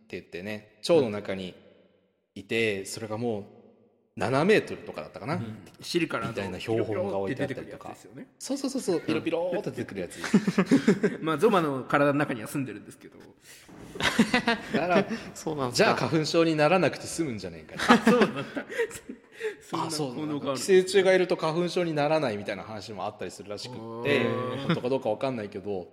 [0.10, 1.54] 言ってね腸の中に
[2.36, 3.44] いてそれがもう
[4.18, 5.42] 7メートルとかだったかな、
[5.82, 7.96] 尻からみたいな標本が置いてあったりとか。
[8.38, 9.02] そうそうそうそう。
[9.02, 10.20] ピロピローって出てくるやつ。
[11.22, 13.18] まあゾマの体の中には住んでるんですけど。
[14.74, 18.44] だからそうなんじゃあか花粉症にならなくて済むんじゃねえか なそうなんだ。
[19.62, 24.26] そんなあそう寄生虫がいると花粉症にならないみたいな話もあったりするらしくって。
[24.68, 25.88] 本当かどうかわかんないけど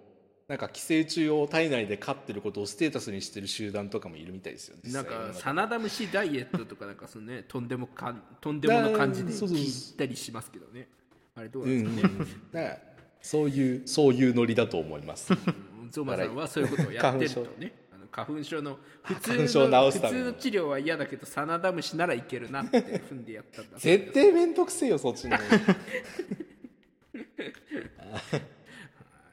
[0.50, 10.88] なんか寄生虫を体内で飼ってることをステータスにしてる集団とかもいるみたいですよ実なんかサナダムシダイエットとかなんかそのねとんでもかんとんでもの感じで聞いたりしますけどね。
[11.36, 12.78] あれどううなんんですかね、だから
[13.22, 15.32] そういうそういうノリだと思います。
[15.92, 17.72] ゾマさんはそういうことをやってるとね。
[18.10, 20.24] 花粉症の普通花粉症をの普治すために。
[20.24, 25.38] 通の治療は嫌だけどサナダムシならいけるなって踏んでやったんだ絶対面倒くせえよそっちの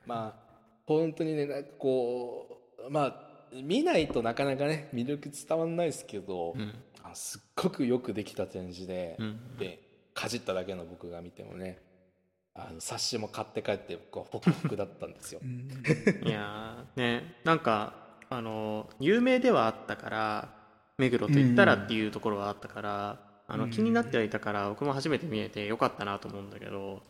[0.05, 0.46] まあ
[0.87, 6.55] 本当にねなんかこうまあ見ないとなかなかね魅力伝わんないですけど、
[7.03, 9.17] あのすっごくよくできた展示で,、
[9.59, 9.79] で
[10.13, 11.79] かじっただけの僕が見てもね
[12.55, 15.41] あの冊子も買って帰って僕はホクホクだったんですよ。
[16.23, 17.93] いやーねなんか
[18.29, 20.49] あの有名ではあったから
[20.97, 27.03] 目黒と言ったらっていうところはあったから、あの気になってはいたから僕も初めて見えてよかったなと思うんだけど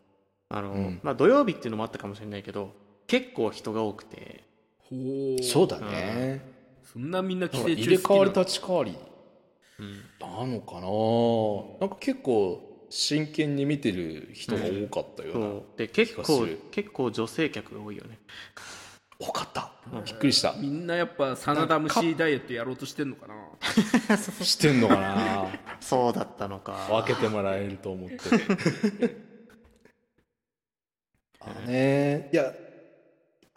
[0.49, 0.99] あの、ん。
[1.03, 2.71] まあ、土曜日っていうのもあったかもしれないけど
[3.07, 4.43] 結構人が多くて。
[4.89, 5.43] ほう。
[5.43, 6.41] そうだね、
[6.93, 8.97] そんなみんな寄生だから入れ替わり立ち替わり。
[10.19, 11.87] なのかな？
[11.87, 15.63] なんか結構真剣に見てる人が多かったような、そう。
[15.77, 18.17] で結構結構女性客が多いよね。
[19.19, 19.71] 多かった、
[20.05, 20.53] びっくりした。
[20.53, 23.35] みんなやっぱサナダムシダイエットやろうとしてんのかな？
[24.43, 25.47] してんのかな？
[25.79, 26.87] そうだったのか。
[26.89, 28.17] 分けてもらえると思って
[31.41, 32.53] あのねいや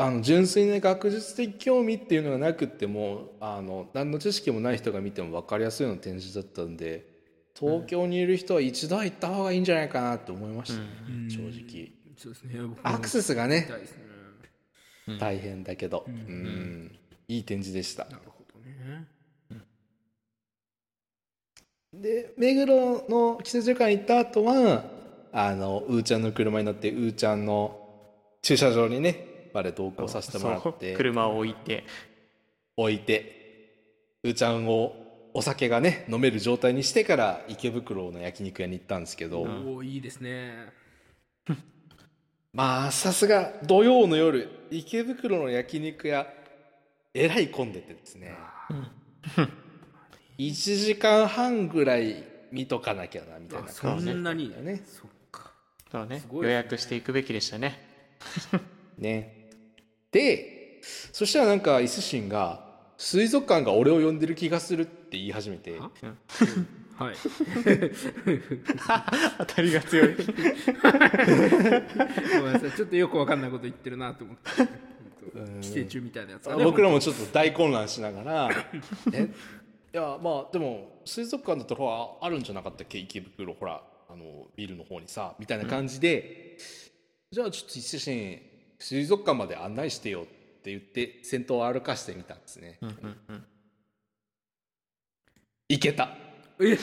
[0.01, 7.07] あの純粋な学術的興味っていうのがなくってもあの何の知識もない人が見ても分かりやすいような展示だったんで
[7.55, 10.87] 東京にいる人は一度は行った方がいいんじゃないかなって思いましたね、
[11.29, 11.93] 正直。
[12.17, 12.61] そうですね。
[12.83, 13.69] アクセスがね
[15.07, 15.19] ね。
[15.19, 16.99] 大変だけど、うん。
[17.29, 18.05] いい展示でした。
[18.05, 19.07] なるほどね。
[21.93, 24.85] で目黒の季節旅館行った後は
[25.33, 27.77] あのうーちゃんの車に乗ってうーちゃんの
[28.43, 30.95] 駐車場にねまで同行させてもらって。
[30.97, 31.85] 車を置いて。
[32.77, 33.41] 置いて
[34.23, 34.95] うーちゃんを
[35.33, 40.73] お酒がね飲める状態にしてから池袋の焼肉屋に行ったんですけど、おおいいですね。
[42.53, 46.27] まあさすが土曜の夜池袋の焼肉屋
[47.15, 48.37] えらい混んでてですね。
[50.39, 54.51] 1時間半ぐらい見とかなきゃなみたいなそ感じんなに。
[54.65, 54.83] ね。
[54.87, 55.53] そっか。
[55.93, 56.23] そうね。
[56.33, 57.79] 予約していくべきでしたね。
[58.99, 59.40] ね
[60.13, 60.81] で
[61.13, 62.65] そしたらなんか伊勢神が
[62.97, 65.79] 水族館が俺を呼んでる気がするって言い始めて。
[65.79, 65.91] は？
[67.13, 67.15] い。
[69.39, 70.09] 当たりが強い。
[70.15, 70.33] ごめ
[72.51, 72.73] んなさい。
[72.73, 74.51] ちょっとよくわかんないこと言ってるなと思って。
[75.63, 76.65] 寄生虫みたいなやつがね。
[76.65, 78.51] 僕らもちょっと大混乱しながら。
[79.15, 79.29] え？
[79.93, 82.99] いやまあでも水族館だったらほらあるんじゃなかったっけ？
[82.99, 86.59] 池袋ほらあのビルの方にさみたいな感じで、
[87.31, 88.43] じゃあちょっと伊勢神
[88.81, 92.79] 水族館まで案内してよって言って先頭を歩かしてみたんですね、
[95.69, 96.17] 行けた。
[96.59, 96.77] え？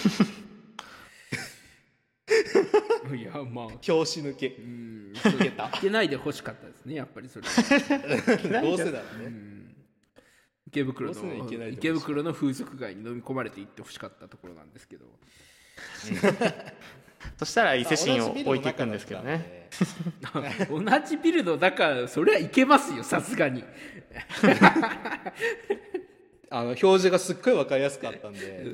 [3.15, 3.67] いやまあ。
[3.69, 4.47] 拍子抜け。
[4.47, 5.13] うん。
[5.13, 5.69] 行けた。
[5.69, 7.47] 行けないで欲しかったですねやっぱりそれ。
[8.61, 9.31] どうせだろうね、
[10.67, 15.05] 池袋の池袋の風俗街に飲み込まれて行ってほしかったところなんですけど
[17.37, 19.69] そしたら伊勢神を置いていくんですけどね。
[20.69, 23.63] 同じビルの中それはいけますよさすがに。
[26.49, 28.65] あの表示がすっごい分かりやすかったんで、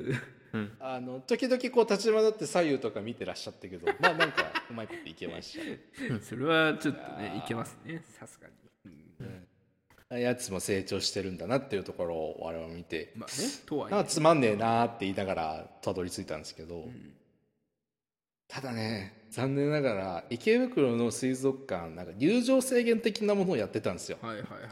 [0.80, 6.22] あの時々こう立ち回って左右とか見てらっしゃったけどまあなんかうまいこといけました。
[6.24, 8.54] それはちょっとねいけますねさすがに、
[9.22, 9.48] うん
[10.20, 13.96] やつも成長してるんだなっていうところを我々見て、まあねとはいえ。
[13.96, 16.86] なんかつまんねえなーって言いながらたどり着いたんですけど、
[18.48, 24.18] ただね残念ながら池袋の水族館なんか入場制限的なものをやってたんですよ。
[24.22, 24.70] はいはいはいはい。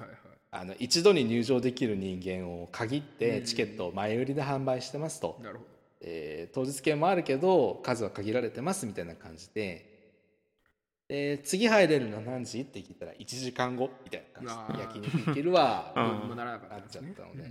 [0.54, 5.64] あの一度に入場できる人間を限ってチケットを前売りで販売してますと、なるほ
[6.02, 9.91] えー当日券もあるけど数は限られてますみたいな感じで
[11.12, 12.62] で次入れるのは何時？
[12.62, 14.78] って聞いたら1時間後みたいな感じ。
[14.78, 15.92] で焼肉行けるわ。
[16.26, 17.50] もならなかっなっちゃったのでうん。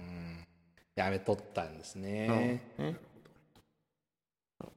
[0.00, 0.46] うん。
[0.94, 1.78] やめとったん。
[1.78, 2.60] ですね、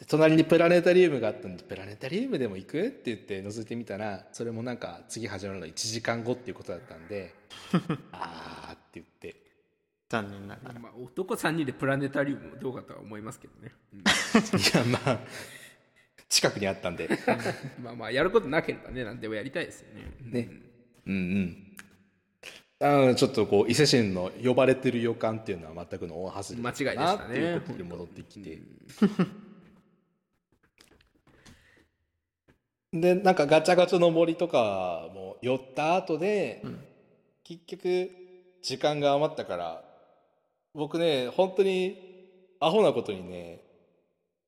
[0.08, 1.58] 隣にプラネタリウムがあったん。
[1.58, 4.78] でプラネタリウムでも行くって言って覗いてみたらそれもなん。
[4.78, 7.10] か次始まるの1時間後っていうことだったん。
[7.10, 7.36] で
[8.14, 9.36] あーって言って
[10.08, 13.99] 残念ながらまあ、男3人でプラネタリウムもどうかとは思いますけどね、うん。
[13.99, 14.03] い
[14.74, 15.20] やまあ
[16.30, 17.09] 近くにあったんで。
[17.82, 20.41] まあまあやることなければね何でもやりたいですよね。
[20.41, 20.49] ね。
[21.05, 21.13] うん。
[21.13, 21.67] うん
[22.80, 28.59] あのちょっとこう伊勢神の呼ばれてる予感っていうのは全くの大外れ間違いでしたねなっていうことで戻ってきて、
[32.93, 36.63] でなんかガチャガチャの森とかも寄った後で、
[37.43, 38.11] 結局
[38.61, 39.84] 時間が余ったから
[40.75, 41.97] 僕ね本当に
[42.59, 43.61] アホなことにね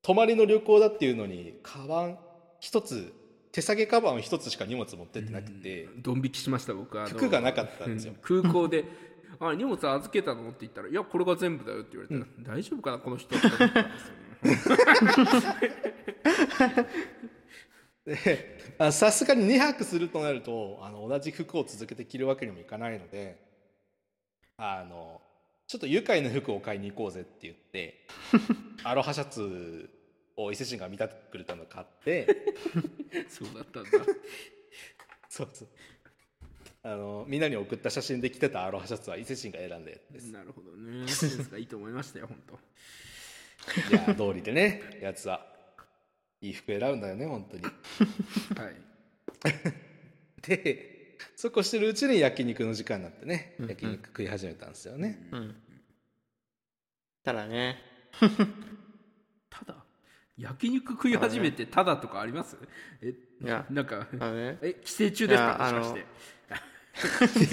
[0.02, 2.18] 泊まりの旅行だっていうのにカバン
[2.60, 3.12] 一つ
[3.52, 7.06] 手提げカバン一つしか荷物持ってってなくて、ドン引きしました僕は。
[7.06, 8.12] 服がなかったんですよ。
[8.12, 8.42] うん。
[8.42, 8.84] 空港で
[9.40, 14.14] 「あ荷物預けたの?」って言ったら「いやこれが全部だよ」って言われたら、大丈夫かなこの人」って思ったんですよ
[18.86, 18.90] ね。
[18.92, 23.38] さすがに2泊するとなるとあの同じ服を続けて着るわけにもいかないので
[24.56, 25.20] あの
[25.70, 28.04] ちょっと愉快な服を買いに行こうぜって言って
[28.82, 29.88] アロハシャツ
[30.36, 32.26] を伊勢神が見たくれたのを買って
[33.28, 33.90] そうだったんだ。
[35.28, 35.68] そうそう。
[36.82, 40.32] あのみんなに送った写真で着てたアロハシャツは伊勢神が選んです。
[40.32, 41.06] なるほどね。
[41.06, 43.96] センスがいいと思いましたよ本当。
[43.96, 45.46] いや通りでねやつは
[46.40, 47.62] いい服選ぶんだよね本当に。
[48.58, 48.74] はい。
[50.42, 50.89] で
[51.36, 55.54] そうこうしてるうちに焼肉の時間になってね焼肉食い始めたんですよね、うん。
[57.24, 57.78] ただね。
[59.50, 59.84] ただ？
[60.38, 62.56] 焼肉食い始めてただとかあります？
[63.02, 64.58] えいやなんかね。
[64.62, 65.58] え寄生虫ですか？
[65.74, 65.98] もしか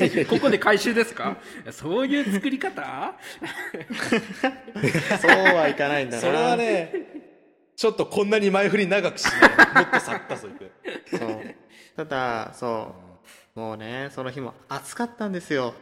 [0.07, 0.25] して。
[0.25, 1.37] ここで回収ですか？
[1.71, 3.15] そういう作り方？
[5.21, 6.21] そうはいかないんだな。
[6.21, 6.93] それはね
[7.75, 9.41] ちょっとこんなに前振り長くしない。
[9.75, 10.71] もっと去ったぞいく
[11.17, 11.55] そう。
[11.95, 13.06] ただそう
[13.57, 15.73] もうねその日も暑かったんですよ。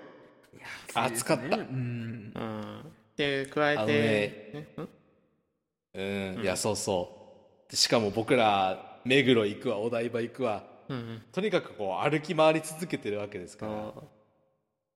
[0.94, 2.32] 暑かった、うん。
[2.34, 2.92] うん。
[3.18, 7.28] で加えあのてねうん、いやそうそ
[7.68, 7.72] う。
[7.72, 10.64] でしかも僕ら目黒行くわお台場行くわ。
[10.88, 11.24] うんうん。
[11.34, 13.72] とにかくこう歩き回り続けてるわけですから。
[13.74, 14.04] そう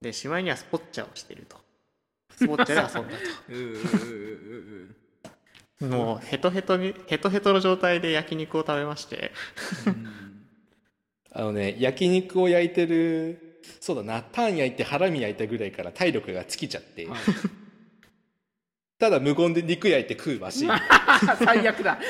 [0.02, 1.58] でしまいにはスポッチャをしていると。
[2.38, 3.18] スポッチャで遊んだ
[3.50, 4.96] うんうんうんうん
[5.80, 9.32] ともうヘトヘトにヘトヘトの状態で焼肉を食べまして
[11.32, 13.50] あのね焼肉を焼いてる
[13.80, 17.20] そうだなタン焼いてハラミ焼いたぐらいから体力が尽きちゃって、はい。
[18.98, 20.70] ただ無言で肉焼いて食うマシン
[21.38, 21.98] 最悪だ。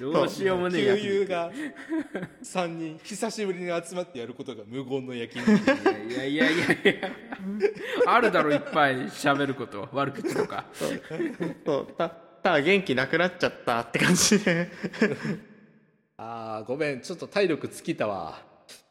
[0.00, 1.50] どうしようもねえ旧友が
[2.42, 5.50] 3人久しぶりに集まってやることが無言の焼肉。
[5.50, 7.10] いやいやいやいや。
[8.06, 9.88] あるだろいっぱい喋ること。
[9.92, 10.66] 悪口とか。
[10.72, 11.86] そう
[12.42, 14.68] たただ元気なくなっちゃったって感じで。
[16.18, 18.42] あーごめんちょっと体力尽きたわ。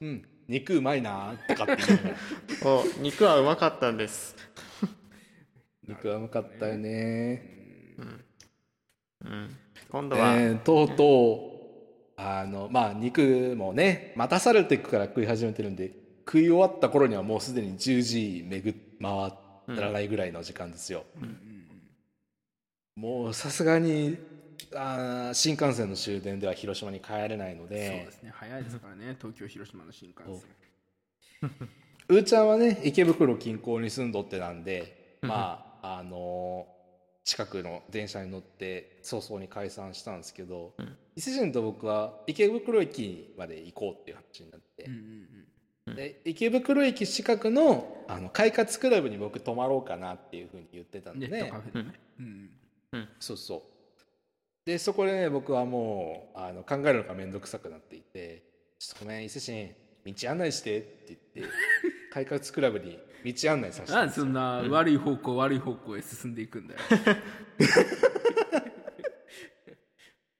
[0.02, 1.84] うん肉うまいなとかって。
[2.66, 4.36] お肉はうまかったんです。
[5.88, 7.44] 肉はうまかったよね。
[9.24, 9.58] うん。
[9.90, 11.52] 今度は、えーとうとう
[12.18, 15.92] あのまあ肉もね待たされてくから食い始めてるんで
[16.26, 19.34] 食い終わった頃にはもうすでに10時巡っ回
[19.76, 21.04] らないぐらいの時間ですよ、
[23.02, 24.16] もうさすがに
[24.76, 28.32] あー新幹線の終電では広島に帰れないのそうでですね。
[28.32, 29.16] 早いですからね。
[29.20, 30.22] 東京広島の新幹
[31.42, 31.52] 線。
[32.10, 36.68] うーちゃんはね池袋近郊に住んどってなんでまああの
[37.24, 40.76] 近くの電車に乗って早々に解散したんですけど、
[41.16, 44.98] 伊勢神と僕は池袋駅まで行こうっていう話になって、ううん
[45.88, 45.96] うん。
[45.96, 52.00] で池袋駅近くのあの快活クラブに僕泊まろうかなっていうふうに言ってたのネで、ットカフェでね
[52.94, 53.10] うん。
[53.20, 53.62] そうそう。
[54.66, 58.44] でそこでね僕はもうあの考えるのが面倒くさくなっていて
[58.78, 59.74] 「ちょっとごめん伊勢
[60.06, 61.54] 神道案内して」って言って
[62.14, 63.92] 快活クラブに道案内させて。
[63.94, 66.80] なんでそんな悪い方向、悪い方向へ進んでいくんだよ。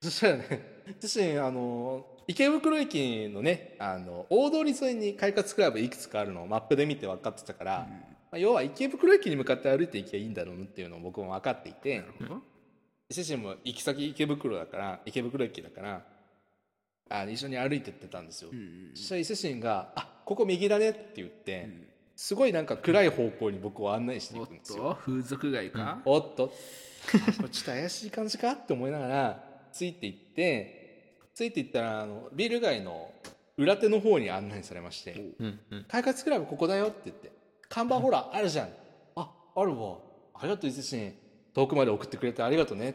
[0.02, 7.88] そしたらね伊勢神あの池袋駅のねあの大通り沿いに快活クラブいくつかあるのをマップで見て分かってたから、
[8.32, 12.40] まあ、要は池袋駅に向かって歩いていけばいいんだろうなっていうのを僕も分かっていてなるほど。
[13.10, 16.02] 伊勢神も行き先池袋だから池袋駅だから
[17.10, 18.50] あ一緒に歩いてってたんですよ、
[18.94, 21.68] そしたら伊勢神が「あここ右だね」って言って、
[22.16, 24.94] すごいなんか暗い方向に僕を案内していおっくんですよ。
[24.94, 26.54] と風俗街か、おっと。
[27.28, 33.12] あこれちょっと怪しい感じかって思いながらついていってついていったらあのビル街の
[33.58, 35.76] 裏手の方に案内されましてうんう。
[35.76, 37.30] ん「快活クラブここだよ」って言って
[37.72, 38.68] 「看板ほらあるじゃん」
[39.16, 39.98] ああるわ。
[40.34, 41.14] ありがとう伊勢神
[41.54, 42.94] 遠くまで送ってくれてありがとうね」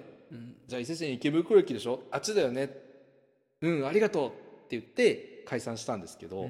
[0.67, 2.03] じゃあ伊勢神池袋駅でしょ？
[2.11, 2.69] あっちだよね。
[3.61, 4.31] うんありがとう」っ
[4.69, 6.49] て言って解散したんですけど、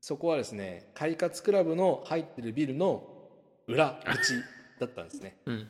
[0.00, 3.30] そこはですね快活クラブの入ってるビルの
[3.66, 4.34] 裏口
[4.78, 5.38] だったんですね。
[5.46, 5.68] うん。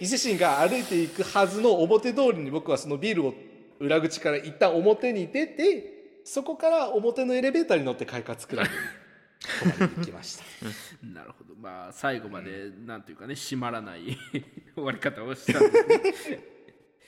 [0.00, 3.34] 伊勢神が歩いていくはずの表通りに僕はそのビルを
[3.78, 8.74] 裏口から一旦表に出てそこから表のエレベーターに乗って快活クラブに
[9.74, 10.44] 泊まりに行きました。
[11.02, 11.54] なるほど。
[11.54, 14.16] まあ最後までなんていうかね閉まらない
[14.74, 16.44] 終わり方をしたんですね。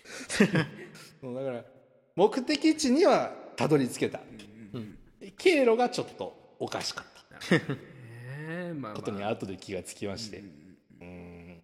[1.20, 1.64] そうだから
[2.16, 4.20] 目的地にはたどり着けた、
[5.38, 7.56] 経路がちょっとおかしかった。
[8.44, 10.38] えーまあことにまあ後で気がつきまして、
[11.00, 11.62] うん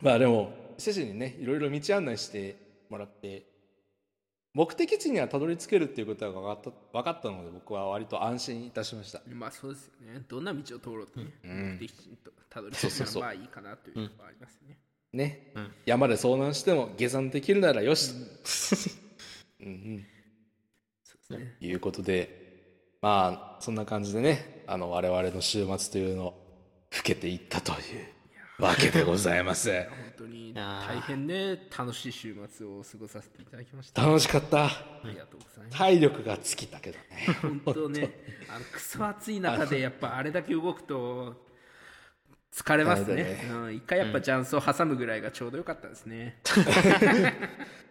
[0.00, 2.56] まあでも伊勢神にねいろいろ道案内して
[2.90, 3.51] もらって
[4.54, 9.22] 目的地にはたどり着けるっていうことが分かった分かったので僕は割と安心いたしました。
[9.32, 10.22] まあそうですよね。
[10.28, 11.72] どんな道を通ろうとね、ん。
[11.72, 14.78] 目的地にとたどり着けたらまあいいかなというのはありますよね、
[15.14, 15.52] ね、
[15.86, 18.12] 山で遭難しても下山できるならよし、
[19.60, 19.66] うん。
[19.66, 20.06] うん、
[21.02, 21.56] そうですね。
[21.60, 26.42] いうことでまあそんな感じでねあの我々の週末というのを
[26.94, 27.78] 老けていったという
[28.62, 29.70] わけでございます。
[29.72, 29.88] 本
[30.18, 34.06] 当に大変ね楽しい週末を過ごさせていただきました。
[34.06, 34.66] 楽しかった。
[34.66, 34.70] あ
[35.04, 35.78] りがとうございます。
[35.78, 37.04] 体力が尽きたけどね。
[37.42, 38.10] 本当ね
[38.48, 41.34] あのクソ暑い中でやっぱあれだけ動くと
[42.54, 43.40] 疲れますね。
[43.42, 46.38] 疲れうん、一回やっぱ雀荘挟むぐらいがちょうどよかったですね、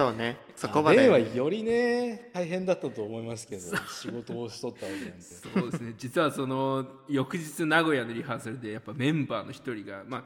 [0.00, 0.36] そうね。
[0.54, 3.62] そこま例はでよりね大変だったと思いますけど
[4.00, 5.94] 仕事をしとったわけなんで そうですね。
[5.98, 10.24] 実はその翌日名古屋のリハーサルでやっぱメンバーの一人がまあ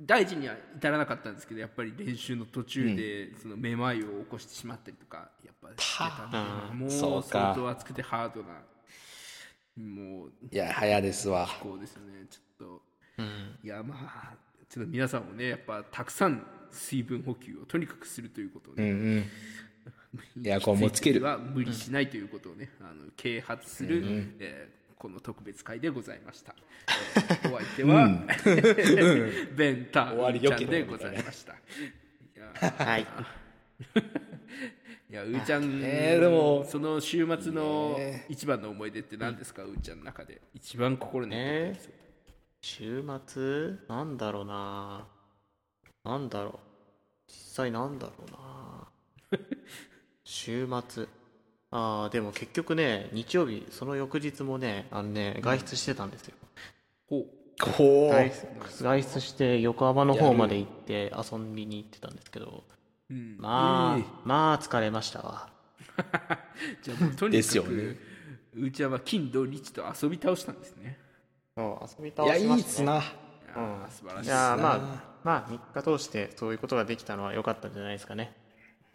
[0.00, 7.28] 大事には至らなかったんですけどやっぱり練習の途中でそのめまいを起こしてしまったりとかやっぱしてたんでもうそうか。
[7.28, 8.62] 相当暑くてハードな
[9.76, 11.46] もういや早ですわ。
[11.60, 12.26] こうですよね。
[12.28, 12.82] ちょっ
[13.18, 13.24] と、
[13.62, 14.34] いやまあ
[14.68, 16.44] ちょっと皆さんもねやっぱたくさん
[16.74, 19.24] 水分補給をとにかくするということをね、うん
[20.36, 20.46] うん。
[20.46, 21.22] エアコンもつける。
[21.22, 24.02] は無理しないということをね、あの啓発する、
[24.38, 26.54] えーこの特別会でございました、
[26.88, 28.08] えー お相手は、
[29.54, 31.52] ベンタ終わりーちゃんでございました。
[31.52, 31.56] い
[32.36, 33.02] やはい。
[35.10, 37.98] いやうーちゃん、えーでもその週末の
[38.30, 40.40] 一番の思い出って何ですか、うーちゃんの中で。
[40.54, 41.90] 一番心に残ってます
[42.62, 43.78] 週末？
[43.88, 45.06] なんだろうな
[46.04, 46.52] なんだろう。
[47.28, 49.38] 実際なんだろうな。
[50.24, 51.06] 週末。
[51.76, 56.34] ああでも結局ね日曜日その翌日もねあのね外出してたんですよ、
[57.08, 57.26] ほう。
[57.60, 62.62] こ外出外出して横浜の方まで行って遊びに行ってたんですけど、
[63.12, 63.36] ん。
[63.38, 65.48] まあ、まあ疲れましたわ。
[66.82, 67.96] じゃあもうとにですかく、よね。
[68.54, 70.98] うーちは金土日と遊び倒したんですね。
[71.56, 73.02] そう遊びいや倒しました、ね、いいっすな。
[73.56, 78.32] あー素晴らしいいやーまあまあ3日通してそういうことができたのは良かったんじゃないですかね。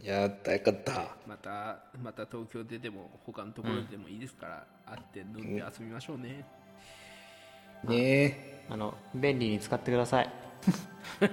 [0.00, 1.16] やったよかった。
[1.26, 6.46] またまた東京ででも他のところでもいいですから、会って飲んで遊びましょうね、
[7.84, 10.32] ねあの便利に使ってください。
[11.20, 11.26] え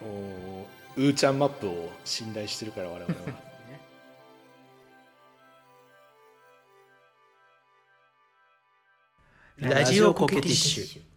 [0.02, 0.66] も
[0.96, 3.48] ううーちゃんマップを信頼してるから我々は。
[9.76, 11.07] ラジオコケティッシュ